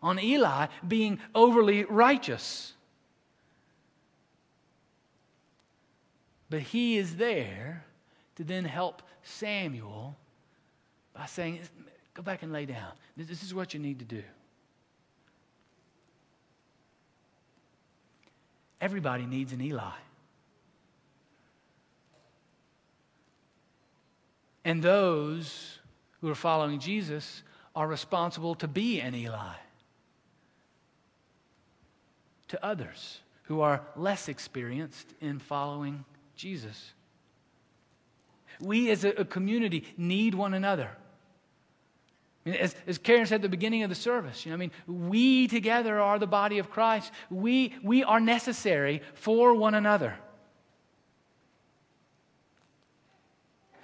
on 0.00 0.20
Eli 0.20 0.68
being 0.86 1.18
overly 1.34 1.82
righteous. 1.84 2.74
But 6.50 6.60
he 6.60 6.98
is 6.98 7.16
there 7.16 7.84
to 8.36 8.44
then 8.44 8.64
help 8.64 9.02
Samuel 9.24 10.16
by 11.14 11.26
saying, 11.26 11.60
Go 12.14 12.22
back 12.22 12.44
and 12.44 12.52
lay 12.52 12.64
down. 12.64 12.92
This 13.16 13.42
is 13.42 13.52
what 13.52 13.74
you 13.74 13.80
need 13.80 13.98
to 13.98 14.04
do. 14.04 14.22
Everybody 18.86 19.26
needs 19.26 19.52
an 19.52 19.60
Eli. 19.60 19.98
And 24.64 24.80
those 24.80 25.80
who 26.20 26.30
are 26.30 26.36
following 26.36 26.78
Jesus 26.78 27.42
are 27.74 27.88
responsible 27.88 28.54
to 28.54 28.68
be 28.68 29.00
an 29.00 29.12
Eli 29.16 29.56
to 32.46 32.64
others 32.64 33.22
who 33.46 33.60
are 33.60 33.82
less 33.96 34.28
experienced 34.28 35.14
in 35.20 35.40
following 35.40 36.04
Jesus. 36.36 36.92
We 38.60 38.92
as 38.92 39.02
a, 39.02 39.24
community 39.24 39.84
need 39.98 40.36
one 40.36 40.54
another. 40.54 40.90
As, 42.46 42.76
as 42.86 42.98
Karen 42.98 43.26
said 43.26 43.36
at 43.36 43.42
the 43.42 43.48
beginning 43.48 43.82
of 43.82 43.88
the 43.88 43.96
service, 43.96 44.46
you 44.46 44.50
know, 44.50 44.54
I 44.54 44.58
mean, 44.58 44.70
we 44.86 45.48
together 45.48 46.00
are 46.00 46.18
the 46.18 46.28
body 46.28 46.58
of 46.58 46.70
Christ. 46.70 47.10
We, 47.28 47.74
we 47.82 48.04
are 48.04 48.20
necessary 48.20 49.02
for 49.14 49.54
one 49.54 49.74
another. 49.74 50.16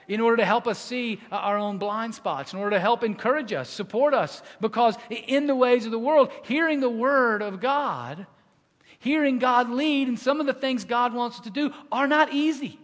in 0.09 0.21
order 0.21 0.39
to 0.39 0.45
help 0.45 0.67
us 0.67 0.79
see 0.79 1.21
our 1.31 1.57
own 1.57 1.79
blind 1.79 2.15
spots, 2.15 2.53
in 2.53 2.59
order 2.59 2.77
to 2.77 2.81
help 2.81 3.03
encourage 3.03 3.53
us, 3.53 3.71
support 3.71 4.13
us, 4.13 4.43
because 4.61 4.97
in 5.11 5.47
the 5.47 5.55
ways 5.55 5.87
of 5.87 5.91
the 5.91 5.99
world, 5.99 6.31
hearing 6.45 6.81
the 6.81 6.91
word 6.91 7.41
of 7.41 7.61
God, 7.61 8.27
hearing 8.99 9.39
God 9.39 9.71
lead, 9.71 10.09
and 10.09 10.19
some 10.19 10.39
of 10.41 10.47
the 10.47 10.53
things 10.53 10.85
God 10.85 11.15
wants 11.15 11.39
us 11.39 11.45
to 11.45 11.51
do 11.51 11.73
are 11.91 12.07
not 12.07 12.33
easy. 12.33 12.79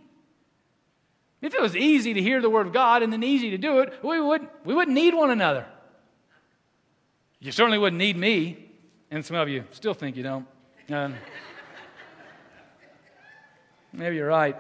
If 1.41 1.55
it 1.55 1.61
was 1.61 1.77
easy 1.77 2.15
to 2.15 2.23
hear 2.23 2.41
the 2.41 2.51
word 2.51 2.67
of 2.67 2.73
God 2.73 3.03
and 3.03 3.13
then 3.13 3.23
easy 3.23 3.51
to 3.51 3.59
do 3.59 3.79
it, 3.79 3.93
we, 4.03 4.21
would, 4.21 4.49
we 4.65 4.75
wouldn't 4.75 4.95
need 4.95 5.15
one 5.15 5.31
another. 5.31 5.67
You 7.41 7.53
certainly 7.53 7.79
wouldn't 7.79 7.99
need 7.99 8.17
me, 8.17 8.59
and 9.11 9.25
some 9.25 9.37
of 9.37 9.49
you 9.49 9.65
still 9.71 9.95
think 9.95 10.17
you 10.17 10.25
don't. 10.25 10.47
Um, 10.91 11.15
maybe 13.93 14.17
you're 14.17 14.27
right. 14.27 14.57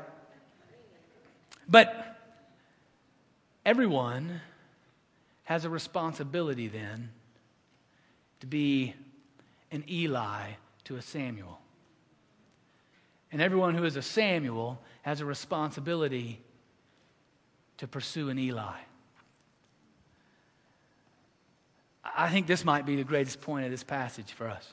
But 1.68 2.16
everyone 3.66 4.40
has 5.44 5.64
a 5.64 5.70
responsibility 5.70 6.68
then 6.68 7.10
to 8.40 8.46
be 8.46 8.94
an 9.72 9.82
Eli 9.90 10.50
to 10.84 10.96
a 10.96 11.02
Samuel. 11.02 11.58
And 13.32 13.42
everyone 13.42 13.74
who 13.74 13.84
is 13.84 13.96
a 13.96 14.02
Samuel 14.02 14.80
has 15.02 15.20
a 15.20 15.24
responsibility 15.24 16.40
to 17.78 17.88
pursue 17.88 18.28
an 18.28 18.38
Eli. 18.38 18.76
I 22.16 22.28
think 22.30 22.46
this 22.46 22.64
might 22.64 22.86
be 22.86 22.96
the 22.96 23.04
greatest 23.04 23.40
point 23.40 23.64
of 23.64 23.70
this 23.70 23.84
passage 23.84 24.32
for 24.32 24.48
us. 24.48 24.72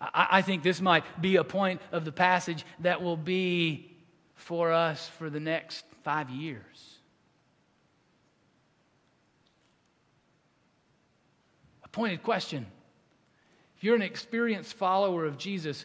I, 0.00 0.28
I 0.32 0.42
think 0.42 0.62
this 0.62 0.80
might 0.80 1.04
be 1.20 1.36
a 1.36 1.44
point 1.44 1.80
of 1.92 2.04
the 2.04 2.12
passage 2.12 2.64
that 2.80 3.02
will 3.02 3.16
be 3.16 3.90
for 4.34 4.72
us 4.72 5.08
for 5.08 5.30
the 5.30 5.40
next 5.40 5.84
five 6.02 6.30
years. 6.30 6.98
A 11.84 11.88
pointed 11.88 12.22
question. 12.22 12.66
If 13.76 13.84
you're 13.84 13.96
an 13.96 14.02
experienced 14.02 14.74
follower 14.74 15.26
of 15.26 15.36
Jesus, 15.36 15.84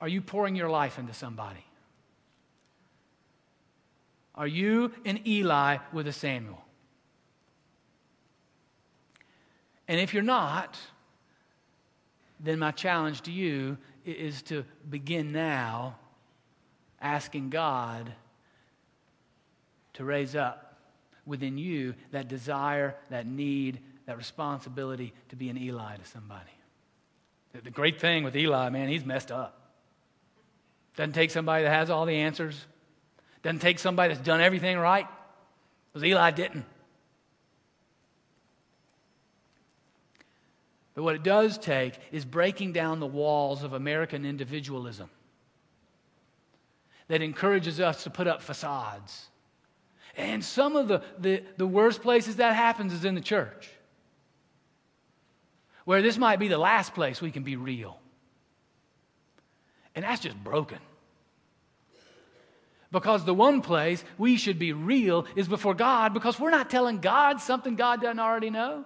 are 0.00 0.08
you 0.08 0.20
pouring 0.20 0.56
your 0.56 0.70
life 0.70 0.98
into 0.98 1.12
somebody? 1.12 1.64
Are 4.36 4.46
you 4.46 4.92
an 5.04 5.20
Eli 5.26 5.78
with 5.92 6.06
a 6.06 6.12
Samuel? 6.12 6.62
And 9.88 10.00
if 10.00 10.12
you're 10.12 10.22
not, 10.22 10.78
then 12.40 12.58
my 12.58 12.70
challenge 12.70 13.22
to 13.22 13.30
you 13.30 13.78
is 14.04 14.42
to 14.42 14.64
begin 14.88 15.32
now 15.32 15.96
asking 17.00 17.50
God 17.50 18.12
to 19.94 20.04
raise 20.04 20.36
up 20.36 20.78
within 21.24 21.56
you 21.58 21.94
that 22.10 22.28
desire, 22.28 22.94
that 23.10 23.26
need, 23.26 23.80
that 24.06 24.16
responsibility 24.16 25.12
to 25.30 25.36
be 25.36 25.48
an 25.48 25.56
Eli 25.56 25.96
to 25.96 26.04
somebody. 26.04 26.50
The 27.52 27.70
great 27.70 28.00
thing 28.00 28.22
with 28.22 28.36
Eli, 28.36 28.68
man, 28.68 28.88
he's 28.88 29.04
messed 29.04 29.32
up. 29.32 29.58
Doesn't 30.96 31.14
take 31.14 31.30
somebody 31.30 31.64
that 31.64 31.70
has 31.70 31.90
all 31.90 32.04
the 32.04 32.16
answers. 32.16 32.66
Doesn't 33.46 33.60
take 33.60 33.78
somebody 33.78 34.12
that's 34.12 34.26
done 34.26 34.40
everything 34.40 34.76
right. 34.76 35.06
Because 35.92 36.04
Eli 36.04 36.32
didn't. 36.32 36.64
But 40.96 41.04
what 41.04 41.14
it 41.14 41.22
does 41.22 41.56
take 41.56 41.94
is 42.10 42.24
breaking 42.24 42.72
down 42.72 42.98
the 42.98 43.06
walls 43.06 43.62
of 43.62 43.72
American 43.72 44.24
individualism 44.24 45.08
that 47.06 47.22
encourages 47.22 47.78
us 47.78 48.02
to 48.02 48.10
put 48.10 48.26
up 48.26 48.42
facades. 48.42 49.26
And 50.16 50.44
some 50.44 50.74
of 50.74 50.88
the, 50.88 51.02
the, 51.16 51.44
the 51.56 51.68
worst 51.68 52.02
places 52.02 52.34
that 52.36 52.56
happens 52.56 52.92
is 52.92 53.04
in 53.04 53.14
the 53.14 53.20
church, 53.20 53.70
where 55.84 56.02
this 56.02 56.18
might 56.18 56.40
be 56.40 56.48
the 56.48 56.58
last 56.58 56.94
place 56.94 57.22
we 57.22 57.30
can 57.30 57.44
be 57.44 57.54
real. 57.54 58.00
And 59.94 60.04
that's 60.04 60.22
just 60.22 60.36
broken. 60.42 60.80
Because 62.92 63.24
the 63.24 63.34
one 63.34 63.62
place 63.62 64.04
we 64.16 64.36
should 64.36 64.58
be 64.58 64.72
real 64.72 65.26
is 65.34 65.48
before 65.48 65.74
God 65.74 66.14
because 66.14 66.38
we're 66.38 66.50
not 66.50 66.70
telling 66.70 66.98
God 66.98 67.40
something 67.40 67.74
God 67.74 68.00
doesn't 68.00 68.20
already 68.20 68.50
know. 68.50 68.84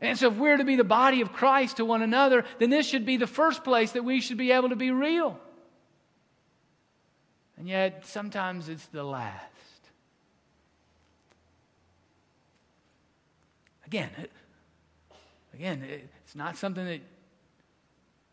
And 0.00 0.18
so, 0.18 0.30
if 0.30 0.36
we're 0.36 0.56
to 0.56 0.64
be 0.64 0.76
the 0.76 0.84
body 0.84 1.22
of 1.22 1.32
Christ 1.32 1.78
to 1.78 1.84
one 1.84 2.02
another, 2.02 2.44
then 2.58 2.68
this 2.68 2.86
should 2.86 3.06
be 3.06 3.16
the 3.16 3.26
first 3.26 3.64
place 3.64 3.92
that 3.92 4.04
we 4.04 4.20
should 4.20 4.36
be 4.36 4.52
able 4.52 4.68
to 4.68 4.76
be 4.76 4.90
real. 4.90 5.38
And 7.56 7.68
yet, 7.68 8.04
sometimes 8.06 8.68
it's 8.68 8.84
the 8.86 9.02
last. 9.04 9.40
Again, 13.86 14.10
again, 15.54 15.84
it's 16.24 16.34
not 16.34 16.56
something 16.56 16.84
that 16.84 17.00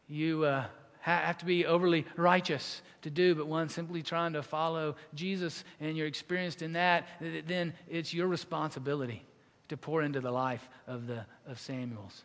you 0.10 0.44
uh, 0.44 0.66
have 1.01 1.38
to 1.39 1.46
be 1.46 1.65
overly 1.65 2.05
righteous 2.15 2.81
to 3.01 3.10
do, 3.10 3.36
but 3.36 3.48
one 3.48 3.70
simply 3.70 4.01
trying 4.01 4.34
to 4.34 4.43
follow 4.43 4.96
Jesus 5.13 5.63
and 5.79 5.98
you're 5.98 6.08
experienced 6.08 6.62
in 6.62 6.74
that, 6.74 7.08
then 7.48 7.74
it's 7.89 8.13
your 8.13 8.27
responsibility 8.27 9.24
to 9.70 9.77
pour 9.77 10.01
into 10.01 10.20
the 10.20 10.31
life 10.31 10.67
of, 10.88 11.08
the, 11.08 11.25
of 11.48 11.60
Samuel's. 11.60 12.24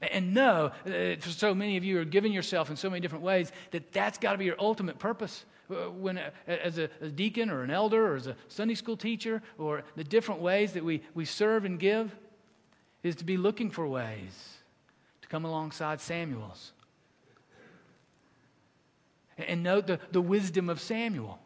And 0.00 0.34
know, 0.34 0.72
uh, 0.84 1.16
for 1.20 1.30
so 1.30 1.54
many 1.54 1.76
of 1.76 1.84
you 1.84 2.00
are 2.00 2.04
giving 2.04 2.32
yourself 2.32 2.70
in 2.70 2.76
so 2.76 2.90
many 2.90 3.00
different 3.00 3.22
ways, 3.22 3.52
that 3.70 3.92
that's 3.92 4.18
got 4.18 4.32
to 4.32 4.38
be 4.38 4.46
your 4.46 4.56
ultimate 4.58 4.98
purpose. 4.98 5.44
When, 5.68 6.18
uh, 6.18 6.30
as 6.46 6.78
a, 6.78 6.88
a, 7.00 7.08
deacon 7.08 7.48
or 7.48 7.62
an 7.62 7.70
elder 7.70 8.12
or 8.12 8.16
as 8.16 8.26
a 8.26 8.36
Sunday 8.48 8.74
school 8.74 8.96
teacher 8.96 9.42
or 9.58 9.84
the 9.96 10.04
different 10.04 10.40
ways 10.40 10.72
that 10.72 10.84
we, 10.84 11.02
we 11.14 11.24
serve 11.24 11.64
and 11.64 11.78
give, 11.78 12.14
is 13.02 13.16
to 13.16 13.24
be 13.24 13.36
looking 13.36 13.70
for 13.70 13.86
ways 13.86 14.58
to 15.22 15.28
come 15.28 15.44
alongside 15.44 16.00
Samuel's. 16.00 16.72
And 19.48 19.62
note 19.62 19.86
the, 19.86 20.00
the 20.10 20.20
wisdom 20.20 20.68
of 20.68 20.80
Samuel. 20.80 21.38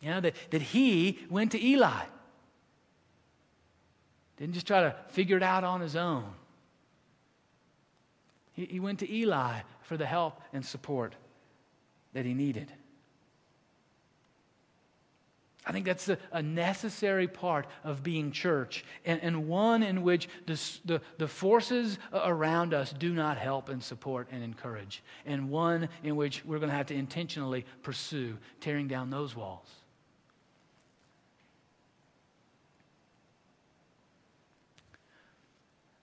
You 0.00 0.10
know, 0.10 0.20
that, 0.20 0.34
that 0.50 0.62
he 0.62 1.18
went 1.30 1.52
to 1.52 1.64
Eli. 1.64 2.04
Didn't 4.36 4.54
just 4.54 4.66
try 4.66 4.82
to 4.82 4.94
figure 5.08 5.36
it 5.36 5.42
out 5.42 5.64
on 5.64 5.80
his 5.80 5.96
own. 5.96 6.24
He, 8.52 8.66
he 8.66 8.80
went 8.80 9.00
to 9.00 9.12
Eli 9.12 9.60
for 9.82 9.96
the 9.96 10.06
help 10.06 10.40
and 10.52 10.64
support 10.64 11.14
that 12.12 12.24
he 12.24 12.34
needed. 12.34 12.72
I 15.66 15.72
think 15.72 15.86
that's 15.86 16.08
a, 16.08 16.18
a, 16.30 16.42
necessary 16.42 17.26
part 17.26 17.66
of 17.84 18.02
being 18.02 18.32
church, 18.32 18.84
and, 19.06 19.20
and 19.22 19.48
one 19.48 19.82
in 19.82 20.02
which 20.02 20.28
the, 20.46 21.00
the, 21.16 21.26
forces 21.26 21.98
around 22.12 22.74
us 22.74 22.92
do 22.92 23.14
not 23.14 23.38
help 23.38 23.70
and 23.70 23.82
support 23.82 24.28
and 24.30 24.44
encourage, 24.44 25.02
and 25.24 25.48
one 25.48 25.88
in 26.02 26.16
which 26.16 26.44
we're 26.44 26.58
going 26.58 26.68
to 26.68 26.76
have 26.76 26.86
to 26.86 26.94
intentionally 26.94 27.64
pursue 27.82 28.36
tearing 28.60 28.88
down 28.88 29.08
those 29.08 29.34
walls. 29.34 29.68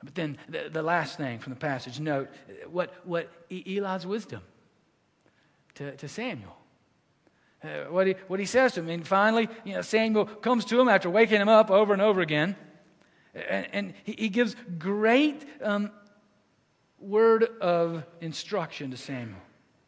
But 0.03 0.15
then 0.15 0.37
the, 0.49 0.69
the 0.71 0.81
last 0.81 1.17
thing 1.17 1.37
from 1.37 1.53
the 1.53 1.59
passage 1.59 1.99
note 1.99 2.29
what, 2.69 2.93
what 3.05 3.29
Eli's 3.51 4.07
wisdom 4.07 4.41
to, 5.75 5.95
to 5.95 6.07
Samuel. 6.07 6.60
Uh, 7.63 7.85
what, 7.89 8.07
he, 8.07 8.15
what 8.27 8.39
he 8.39 8.45
says 8.45 8.73
to 8.73 8.79
him. 8.79 8.89
And 8.89 9.07
finally, 9.07 9.47
you 9.63 9.73
know, 9.73 9.81
Samuel 9.81 10.25
comes 10.25 10.65
to 10.65 10.79
him 10.79 10.87
after 10.87 11.09
waking 11.09 11.39
him 11.39 11.49
up 11.49 11.69
over 11.69 11.93
and 11.93 12.01
over 12.01 12.21
again. 12.21 12.55
And, 13.35 13.67
and 13.71 13.93
he, 14.03 14.15
he, 14.17 14.29
gives 14.29 14.55
great 14.79 15.45
um, 15.61 15.91
word 16.99 17.43
of 17.61 18.03
instruction 18.19 18.91
to 18.91 18.97
Samuel. 18.97 19.37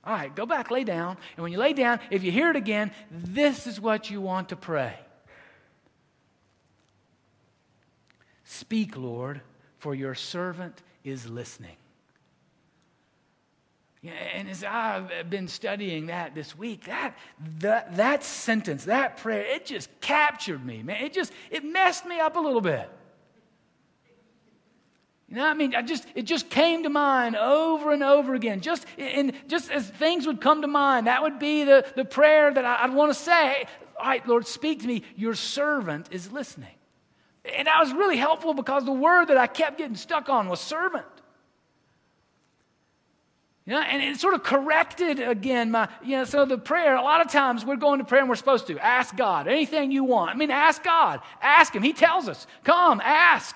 All 0.04 0.14
right, 0.14 0.34
go 0.36 0.46
back, 0.46 0.70
lay 0.70 0.84
down. 0.84 1.18
And 1.36 1.44
when 1.44 1.52
you 1.52 1.58
lay 1.58 1.74
down, 1.74 2.00
if 2.12 2.24
you 2.24 2.32
hear 2.32 2.50
it 2.50 2.56
again, 2.56 2.92
this 3.10 3.66
is 3.66 3.82
what 3.82 4.10
you 4.10 4.22
want 4.22 4.50
to 4.50 4.56
pray 4.56 4.96
Speak, 8.44 8.96
Lord, 8.96 9.42
for 9.80 9.96
your 9.96 10.14
servant 10.14 10.84
is 11.04 11.28
listening. 11.28 11.76
And 14.06 14.50
as 14.50 14.66
I've 14.66 15.30
been 15.30 15.48
studying 15.48 16.08
that 16.08 16.36
this 16.36 16.58
week, 16.58 16.86
that, 16.86 17.18
that, 17.60 17.96
that 17.96 18.24
sentence, 18.24 18.86
that 18.86 19.18
prayer, 19.18 19.46
it 19.46 19.66
just 19.66 19.90
captured 20.02 20.66
me, 20.66 20.84
man. 20.84 21.04
It 21.04 21.14
just, 21.14 21.32
it 21.50 21.64
messed 21.64 22.06
me 22.06 22.20
up 22.20 22.36
a 22.36 22.40
little 22.40 22.60
bit. 22.60 22.90
You 25.30 25.38
know, 25.38 25.46
what 25.46 25.52
I 25.52 25.54
mean, 25.56 25.74
I 25.74 25.82
just 25.82 26.06
it 26.14 26.24
just 26.24 26.50
came 26.50 26.84
to 26.84 26.90
mind 26.90 27.36
over 27.36 27.92
and 27.92 28.04
over 28.04 28.36
again. 28.36 28.62
Just 28.62 28.86
and 29.00 29.34
just 29.48 29.72
as 29.72 29.90
things 29.90 30.28
would 30.28 30.42
come 30.42 30.62
to 30.62 30.68
mind, 30.68 31.08
that 31.08 31.24
would 31.24 31.40
be 31.40 31.64
the, 31.64 31.84
the 31.96 32.06
prayer 32.06 32.54
that 32.54 32.64
I, 32.64 32.86
would 32.86 32.96
want 32.96 33.10
to 33.12 33.20
say. 33.20 33.66
All 33.98 34.06
right, 34.06 34.28
Lord, 34.28 34.46
speak 34.46 34.82
to 34.82 34.88
me. 34.88 35.02
Your 35.16 35.34
servant 35.34 36.10
is 36.12 36.32
listening. 36.32 36.76
And 37.46 37.68
that 37.68 37.80
was 37.80 37.94
really 37.94 38.18
helpful 38.18 38.54
because 38.54 38.86
the 38.86 38.92
word 38.92 39.30
that 39.30 39.38
I 39.38 39.48
kept 39.48 39.80
getting 39.80 39.96
stuck 39.96 40.30
on 40.30 40.50
was 40.50 40.60
servant. 40.60 41.06
You 43.66 43.74
know, 43.74 43.82
and 43.82 44.02
it 44.02 44.20
sort 44.20 44.34
of 44.34 44.44
corrected 44.44 45.20
again 45.20 45.72
my, 45.72 45.88
you 46.04 46.18
know, 46.18 46.26
so 46.26 46.44
the 46.44 46.58
prayer, 46.58 46.96
a 46.96 47.02
lot 47.02 47.26
of 47.26 47.32
times 47.32 47.66
we're 47.66 47.78
going 47.78 48.00
to 48.00 48.06
prayer 48.06 48.22
and 48.22 48.30
we're 48.30 48.36
supposed 48.36 48.68
to 48.68 48.78
ask 48.80 49.16
God 49.16 49.48
anything 49.48 49.92
you 49.92 50.04
want. 50.04 50.32
I 50.32 50.34
mean, 50.36 50.52
ask 50.52 50.84
God, 50.84 51.22
ask 51.42 51.74
Him. 51.74 51.82
He 51.82 51.94
tells 51.94 52.28
us, 52.28 52.46
come, 52.66 53.00
ask. 53.02 53.56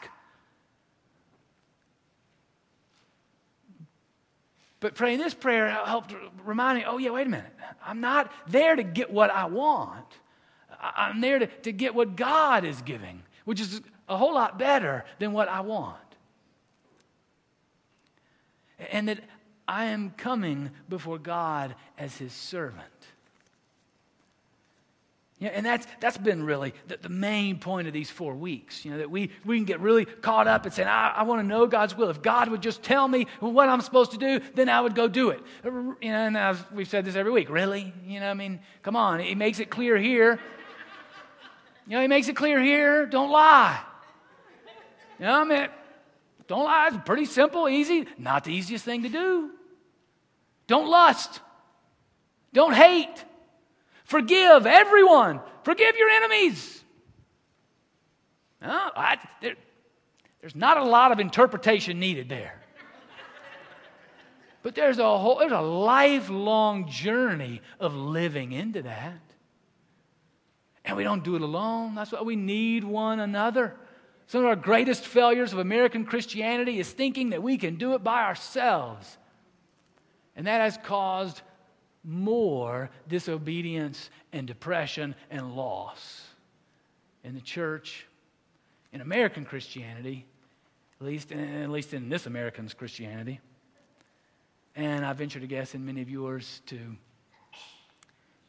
But 4.79 4.95
praying 4.95 5.17
this 5.17 5.33
prayer 5.33 5.69
helped 5.69 6.13
remind 6.45 6.77
me, 6.77 6.85
oh, 6.87 6.99
yeah, 6.99 7.09
wait 7.09 7.27
a 7.27 7.29
minute. 7.29 7.51
I'm 7.85 7.99
not 7.99 8.31
there 8.47 8.75
to 8.75 8.83
get 8.83 9.11
what 9.11 9.29
I 9.29 9.45
want, 9.45 10.05
I'm 10.79 11.19
there 11.19 11.39
to, 11.39 11.47
to 11.47 11.71
get 11.71 11.95
what 11.95 12.15
God 12.15 12.63
is 12.63 12.81
giving 12.81 13.23
which 13.47 13.61
is 13.61 13.79
a 14.09 14.17
whole 14.17 14.33
lot 14.33 14.59
better 14.59 15.05
than 15.19 15.31
what 15.31 15.47
I 15.47 15.61
want. 15.61 15.95
And 18.91 19.07
that 19.07 19.19
I 19.67 19.85
am 19.85 20.11
coming 20.11 20.71
before 20.87 21.17
God 21.17 21.75
as 21.97 22.15
his 22.17 22.33
servant. 22.33 22.83
Yeah, 25.39 25.49
and 25.49 25.63
that's, 25.63 25.85
that's 25.99 26.17
been 26.17 26.43
really 26.43 26.73
the, 26.87 26.97
the, 26.97 27.09
main 27.09 27.59
point 27.59 27.87
of 27.87 27.93
these 27.93 28.09
four 28.09 28.33
weeks. 28.33 28.83
You 28.83 28.91
know, 28.91 28.97
that 28.97 29.11
we, 29.11 29.29
we 29.45 29.57
can 29.57 29.65
get 29.65 29.79
really 29.81 30.05
caught 30.05 30.47
up 30.47 30.65
and 30.65 30.73
saying, 30.73 30.87
I, 30.89 31.13
I 31.17 31.23
want 31.23 31.41
to 31.41 31.47
know 31.47 31.67
God's 31.67 31.95
will. 31.95 32.09
If 32.09 32.23
God 32.23 32.49
would 32.49 32.63
just 32.63 32.81
tell 32.81 33.07
me 33.07 33.27
what 33.39 33.69
I'm 33.69 33.81
supposed 33.81 34.11
to 34.11 34.17
do, 34.17 34.39
then 34.55 34.67
I 34.67 34.81
would 34.81 34.95
go 34.95 35.07
do 35.07 35.29
it. 35.29 35.41
Uh, 35.63 35.69
you 35.69 35.73
know, 35.73 35.95
and 36.01 36.35
as 36.35 36.57
we've 36.71 36.87
said 36.87 37.05
this 37.05 37.15
every 37.15 37.31
week. 37.31 37.51
Really? 37.51 37.93
You 38.07 38.19
know, 38.19 38.31
I 38.31 38.33
mean, 38.33 38.59
come 38.81 38.95
on. 38.95 39.19
He 39.19 39.35
makes 39.35 39.59
it 39.59 39.69
clear 39.69 39.95
here 39.95 40.39
you 41.87 41.93
know, 41.93 42.01
he 42.01 42.07
makes 42.07 42.27
it 42.27 42.35
clear 42.35 42.61
here 42.61 43.05
don't 43.05 43.31
lie. 43.31 43.79
You 45.19 45.25
know, 45.25 45.41
I 45.41 45.43
mean, 45.45 45.67
don't 46.47 46.65
lie. 46.65 46.89
It's 46.89 46.97
pretty 47.05 47.25
simple, 47.25 47.67
easy. 47.69 48.05
Not 48.17 48.43
the 48.43 48.53
easiest 48.53 48.83
thing 48.83 49.03
to 49.03 49.09
do. 49.09 49.51
Don't 50.67 50.89
lust. 50.89 51.39
Don't 52.53 52.73
hate. 52.73 53.23
Forgive 54.05 54.65
everyone. 54.65 55.41
Forgive 55.63 55.97
your 55.97 56.09
enemies. 56.09 56.83
No, 58.61 58.89
I, 58.95 59.17
there, 59.41 59.55
there's 60.41 60.55
not 60.55 60.77
a 60.77 60.83
lot 60.83 61.11
of 61.11 61.19
interpretation 61.19 61.99
needed 61.99 62.29
there. 62.29 62.61
But 64.63 64.75
there's 64.75 64.97
a 64.97 65.17
whole, 65.17 65.39
there's 65.39 65.51
a 65.51 65.61
lifelong 65.61 66.89
journey 66.89 67.61
of 67.79 67.95
living 67.95 68.51
into 68.51 68.81
that. 68.81 69.21
And 70.83 70.97
we 70.97 71.03
don't 71.03 71.23
do 71.23 71.35
it 71.35 71.41
alone. 71.41 71.95
That's 71.95 72.11
why 72.11 72.21
we 72.21 72.35
need 72.35 72.83
one 72.83 73.19
another. 73.19 73.75
Some 74.27 74.41
of 74.41 74.47
our 74.47 74.55
greatest 74.55 75.05
failures 75.05 75.53
of 75.53 75.59
American 75.59 76.05
Christianity 76.05 76.79
is 76.79 76.89
thinking 76.89 77.29
that 77.29 77.43
we 77.43 77.57
can 77.57 77.75
do 77.75 77.93
it 77.93 78.03
by 78.03 78.23
ourselves. 78.23 79.17
And 80.37 80.45
that 80.45 80.61
has 80.61 80.77
caused 80.77 81.41
more 82.03 82.89
disobedience 83.09 84.09
and 84.31 84.47
depression 84.47 85.15
and 85.31 85.55
loss 85.55 86.23
in 87.23 87.33
the 87.33 87.41
church, 87.41 88.05
in 88.93 89.01
American 89.01 89.43
Christianity, 89.43 90.25
at 91.01 91.07
least, 91.07 91.31
at 91.31 91.69
least 91.69 91.93
in 91.93 92.07
this 92.07 92.27
American's 92.27 92.73
Christianity. 92.73 93.41
And 94.75 95.03
I 95.03 95.11
venture 95.13 95.39
to 95.39 95.47
guess 95.47 95.73
in 95.73 95.85
many 95.85 96.01
of 96.01 96.09
yours 96.09 96.61
too, 96.67 96.95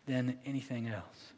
than 0.07 0.39
anything 0.45 0.89
else. 0.89 1.33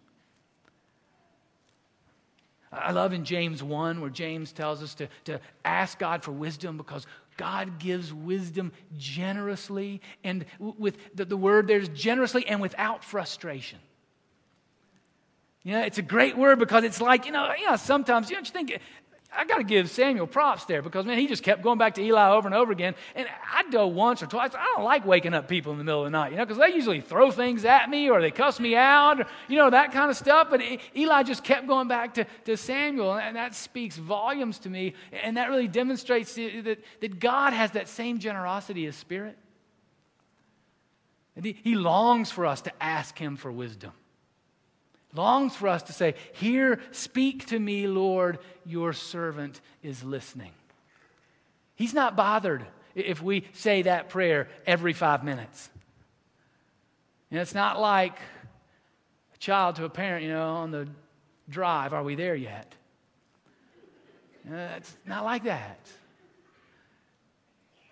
I 2.73 2.93
love 2.93 3.13
in 3.13 3.25
James 3.25 3.63
1 3.63 4.01
where 4.01 4.11
James 4.11 4.53
tells 4.53 4.83
us 4.83 4.95
to, 4.95 5.09
to 5.25 5.41
ask 5.65 5.99
God 5.99 6.23
for 6.23 6.31
wisdom 6.31 6.77
because 6.77 7.07
God 7.37 7.79
gives 7.79 8.13
wisdom 8.13 8.71
generously 8.97 10.01
and 10.23 10.45
with 10.59 10.97
the, 11.17 11.25
the 11.25 11.37
word 11.37 11.67
there's 11.67 11.89
generously 11.89 12.47
and 12.47 12.61
without 12.61 13.03
frustration. 13.03 13.79
You 15.63 15.73
know, 15.73 15.83
it's 15.83 15.99
a 15.99 16.03
great 16.03 16.39
word 16.39 16.59
because 16.59 16.85
it's 16.85 17.01
like, 17.01 17.27
you 17.27 17.33
know, 17.33 17.53
know 17.67 17.77
sometimes, 17.77 18.31
you 18.31 18.37
know, 18.37 18.41
you 18.41 18.53
think, 18.53 18.79
I 19.33 19.45
got 19.45 19.59
to 19.59 19.65
give 19.65 19.89
Samuel 19.89 20.27
props 20.27 20.65
there 20.65 20.83
because, 20.83 21.07
man, 21.07 21.17
he 21.17 21.29
just 21.29 21.45
kept 21.45 21.63
going 21.63 21.79
back 21.79 21.95
to 21.95 22.03
Eli 22.03 22.31
over 22.33 22.49
and 22.49 22.55
over 22.55 22.73
again. 22.73 22.97
And 23.15 23.29
I'd 23.55 23.71
go 23.71 23.87
once 23.87 24.23
or 24.23 24.27
twice. 24.27 24.51
I 24.55 24.73
don't 24.75 24.85
like 24.85 25.07
waking 25.07 25.35
up 25.35 25.47
people 25.47 25.71
in 25.71 25.79
the 25.79 25.85
middle 25.85 26.01
of 26.01 26.07
the 26.07 26.11
night, 26.11 26.33
you 26.33 26.37
know, 26.39 26.45
because 26.45 26.59
they 26.59 26.75
usually 26.75 27.01
throw 27.01 27.31
things 27.31 27.65
at 27.65 27.89
me 27.89 28.11
or 28.11 28.21
they 28.21 28.33
cuss 28.33 28.59
me 28.59 28.75
out, 28.75 29.21
or, 29.21 29.27
you 29.47 29.57
know, 29.57 29.71
that 29.71 29.93
kind 29.93 30.11
of 30.11 30.17
stuff. 30.17 30.49
But 30.51 30.63
Eli 30.97 31.23
just 31.23 31.45
kept 31.45 31.69
going 31.69 31.87
back 31.87 32.15
to, 32.15 32.27
to 32.47 32.57
Samuel, 32.57 33.15
and 33.15 33.37
that 33.37 33.55
speaks 33.55 33.97
volumes 33.97 34.59
to 34.61 34.71
me. 34.71 34.95
And 35.13 35.37
that 35.37 35.49
really 35.49 35.69
demonstrates 35.69 36.35
that, 36.35 36.79
that 37.01 37.21
God 37.21 37.53
has 37.53 37.71
that 37.73 37.89
same 37.89 38.19
generosity 38.19 38.87
as 38.87 38.97
Spirit. 38.97 39.39
And 41.37 41.45
he, 41.45 41.57
he 41.63 41.75
longs 41.77 42.33
for 42.33 42.47
us 42.47 42.63
to 42.63 42.83
ask 42.83 43.17
Him 43.17 43.37
for 43.37 43.53
wisdom 43.53 43.93
longs 45.15 45.57
for 45.57 45.69
us 45.69 45.83
to 45.85 45.93
say, 45.93 46.15
Here, 46.33 46.81
speak 46.93 47.47
to 47.47 47.59
me, 47.59 47.87
Lord, 47.87 48.39
your 48.65 48.93
servant 48.93 49.61
is 49.83 50.05
listening. 50.05 50.53
He's 51.75 51.95
not 51.95 52.17
bothered 52.17 52.65
if 52.95 53.23
we 53.23 53.45
say 53.53 53.83
that 53.83 54.09
prayer 54.11 54.49
every 54.67 54.93
five 54.93 55.25
minutes. 55.25 55.71
And 57.31 57.41
it's 57.41 57.55
not 57.55 57.81
like 57.81 58.19
a 59.35 59.39
child 59.39 59.77
to 59.77 59.85
a 59.85 59.91
parent, 59.91 60.25
you 60.25 60.31
know, 60.31 60.57
on 60.57 60.71
the 60.71 60.89
drive, 61.49 61.93
are 61.93 62.03
we 62.03 62.15
there 62.15 62.35
yet? 62.35 62.75
Uh, 64.51 64.55
it's 64.77 64.97
not 65.07 65.25
like 65.25 65.45
that. 65.45 65.79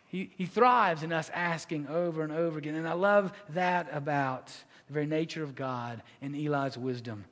He, 0.07 0.31
he 0.37 0.47
thrives 0.47 1.03
in 1.03 1.13
us 1.13 1.31
asking 1.35 1.87
over 1.89 2.23
and 2.23 2.33
over 2.33 2.59
again. 2.59 2.75
And 2.75 2.89
I 2.89 2.95
love 2.95 3.33
that 3.51 3.89
about 3.93 4.51
the 4.89 4.93
very 4.95 5.07
nature 5.07 5.45
of 5.45 5.55
God 5.55 6.03
and 6.21 6.35
Eli's 6.35 6.77
wisdom 6.77 7.25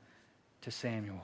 to 0.62 0.70
Samuel. 0.70 1.22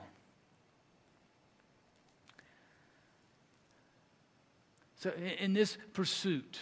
So, 4.97 5.11
in 5.39 5.53
this 5.53 5.77
pursuit 5.93 6.59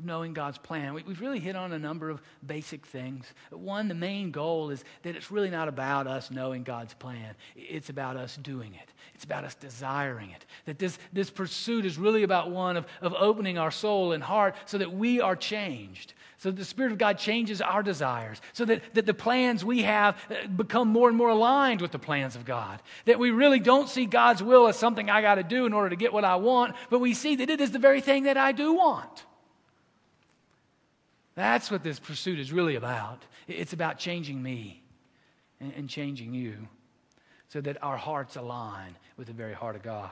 of 0.00 0.06
knowing 0.06 0.32
God's 0.32 0.58
plan, 0.58 0.94
we've 0.94 1.20
really 1.20 1.38
hit 1.38 1.54
on 1.54 1.72
a 1.72 1.78
number 1.78 2.08
of 2.08 2.22
basic 2.44 2.86
things. 2.86 3.26
One, 3.50 3.86
the 3.86 3.94
main 3.94 4.30
goal 4.30 4.70
is 4.70 4.82
that 5.02 5.14
it's 5.14 5.30
really 5.30 5.50
not 5.50 5.68
about 5.68 6.06
us 6.06 6.30
knowing 6.30 6.62
God's 6.62 6.94
plan, 6.94 7.34
it's 7.54 7.90
about 7.90 8.16
us 8.16 8.36
doing 8.36 8.74
it. 8.74 8.88
It's 9.14 9.24
about 9.24 9.44
us 9.44 9.54
desiring 9.54 10.30
it. 10.30 10.46
That 10.64 10.78
this, 10.78 10.98
this 11.12 11.28
pursuit 11.28 11.84
is 11.84 11.98
really 11.98 12.22
about 12.22 12.50
one 12.50 12.78
of, 12.78 12.86
of 13.02 13.12
opening 13.12 13.58
our 13.58 13.70
soul 13.70 14.12
and 14.12 14.22
heart 14.22 14.56
so 14.64 14.78
that 14.78 14.90
we 14.90 15.20
are 15.20 15.36
changed. 15.36 16.14
So 16.38 16.50
the 16.50 16.64
Spirit 16.64 16.92
of 16.92 16.96
God 16.96 17.18
changes 17.18 17.60
our 17.60 17.82
desires 17.82 18.40
so 18.54 18.64
that, 18.64 18.94
that 18.94 19.04
the 19.04 19.12
plans 19.12 19.62
we 19.62 19.82
have 19.82 20.16
uh, 20.30 20.46
become 20.46 20.88
more 20.88 21.08
and 21.08 21.18
more 21.18 21.28
aligned 21.28 21.82
with 21.82 21.92
the 21.92 21.98
plans 21.98 22.34
of 22.34 22.46
God. 22.46 22.80
That 23.04 23.18
we 23.18 23.30
really 23.30 23.60
don't 23.60 23.90
see 23.90 24.06
God's 24.06 24.42
will 24.42 24.66
as 24.66 24.78
something 24.78 25.10
I 25.10 25.20
got 25.20 25.34
to 25.34 25.42
do 25.42 25.66
in 25.66 25.74
order 25.74 25.90
to 25.90 25.96
get 25.96 26.14
what 26.14 26.24
I 26.24 26.36
want, 26.36 26.74
but 26.88 27.00
we 27.00 27.12
see 27.12 27.36
that 27.36 27.50
it 27.50 27.60
is 27.60 27.72
the 27.72 27.78
very 27.78 28.00
thing 28.00 28.22
that 28.22 28.38
I 28.38 28.52
do 28.52 28.72
want. 28.72 29.26
That's 31.40 31.70
what 31.70 31.82
this 31.82 31.98
pursuit 31.98 32.38
is 32.38 32.52
really 32.52 32.74
about. 32.74 33.22
It's 33.48 33.72
about 33.72 33.98
changing 33.98 34.42
me 34.42 34.82
and, 35.58 35.88
changing 35.88 36.34
you 36.34 36.68
so 37.48 37.62
that 37.62 37.82
our 37.82 37.96
hearts 37.96 38.36
align 38.36 38.94
with 39.16 39.28
the 39.28 39.32
very 39.32 39.54
heart 39.54 39.74
of 39.74 39.82
God. 39.82 40.10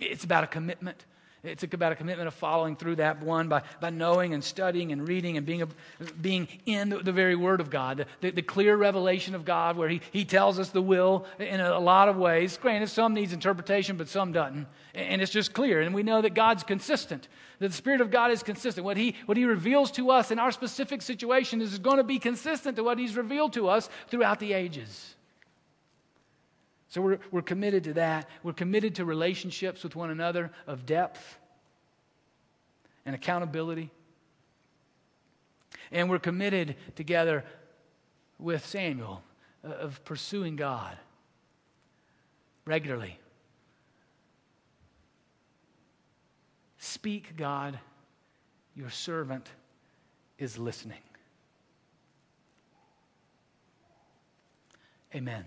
It's 0.00 0.24
about 0.24 0.42
a 0.42 0.48
commitment. 0.48 1.04
It's 1.42 1.62
about 1.62 1.92
a 1.92 1.96
commitment 1.96 2.28
of 2.28 2.34
following 2.34 2.76
through 2.76 2.96
that 2.96 3.22
one 3.22 3.48
by, 3.48 3.62
by 3.80 3.88
knowing 3.88 4.34
and 4.34 4.44
studying 4.44 4.92
and 4.92 5.08
reading 5.08 5.38
and 5.38 5.46
being, 5.46 5.62
a, 5.62 5.68
being 6.20 6.48
in 6.66 6.90
the, 6.90 6.98
the, 6.98 7.12
very 7.12 7.34
Word 7.34 7.60
of 7.60 7.70
God, 7.70 8.04
the, 8.20 8.30
the, 8.30 8.42
clear 8.42 8.76
revelation 8.76 9.34
of 9.34 9.46
God, 9.46 9.78
where 9.78 9.88
he, 9.88 10.02
he 10.12 10.26
tells 10.26 10.58
us 10.58 10.68
the 10.68 10.82
will 10.82 11.24
in 11.38 11.60
a, 11.60 11.72
a, 11.72 11.80
lot 11.80 12.10
of 12.10 12.16
ways. 12.16 12.58
Granted, 12.58 12.88
some 12.88 13.14
needs 13.14 13.32
interpretation, 13.32 13.96
but 13.96 14.08
some 14.08 14.32
doesn't. 14.32 14.66
And 14.94 15.22
it's 15.22 15.32
just 15.32 15.54
clear. 15.54 15.80
And 15.80 15.94
we 15.94 16.02
know 16.02 16.20
that 16.20 16.34
God's 16.34 16.62
consistent, 16.62 17.28
that 17.58 17.68
the 17.68 17.74
Spirit 17.76 18.02
of 18.02 18.10
God 18.10 18.30
is 18.30 18.42
consistent. 18.42 18.84
What 18.84 18.98
he, 18.98 19.14
what 19.24 19.38
he 19.38 19.46
reveals 19.46 19.90
to 19.92 20.10
us 20.10 20.30
in 20.30 20.38
our 20.38 20.52
specific 20.52 21.00
situation 21.00 21.62
is 21.62 21.78
going 21.78 21.96
to 21.96 22.04
be 22.04 22.18
consistent 22.18 22.76
to 22.76 22.84
what 22.84 22.98
He's 22.98 23.16
revealed 23.16 23.54
to 23.54 23.68
us 23.68 23.88
throughout 24.08 24.40
the 24.40 24.52
ages. 24.52 25.14
So 26.90 27.00
we're, 27.00 27.18
we're 27.30 27.42
committed 27.42 27.84
to 27.84 27.94
that. 27.94 28.28
We're 28.42 28.52
committed 28.52 28.96
to 28.96 29.04
relationships 29.04 29.84
with 29.84 29.94
one 29.94 30.10
another 30.10 30.50
of 30.66 30.84
depth 30.86 31.38
and 33.06 33.14
accountability. 33.14 33.90
And 35.92 36.10
we're 36.10 36.18
committed 36.18 36.74
together 36.96 37.44
with 38.38 38.66
Samuel 38.66 39.22
uh, 39.64 39.68
of 39.68 40.04
pursuing 40.04 40.56
God 40.56 40.96
regularly. 42.64 43.18
Speak, 46.78 47.36
God, 47.36 47.78
your 48.74 48.90
servant 48.90 49.48
is 50.38 50.58
listening. 50.58 50.98
Amen. 55.14 55.44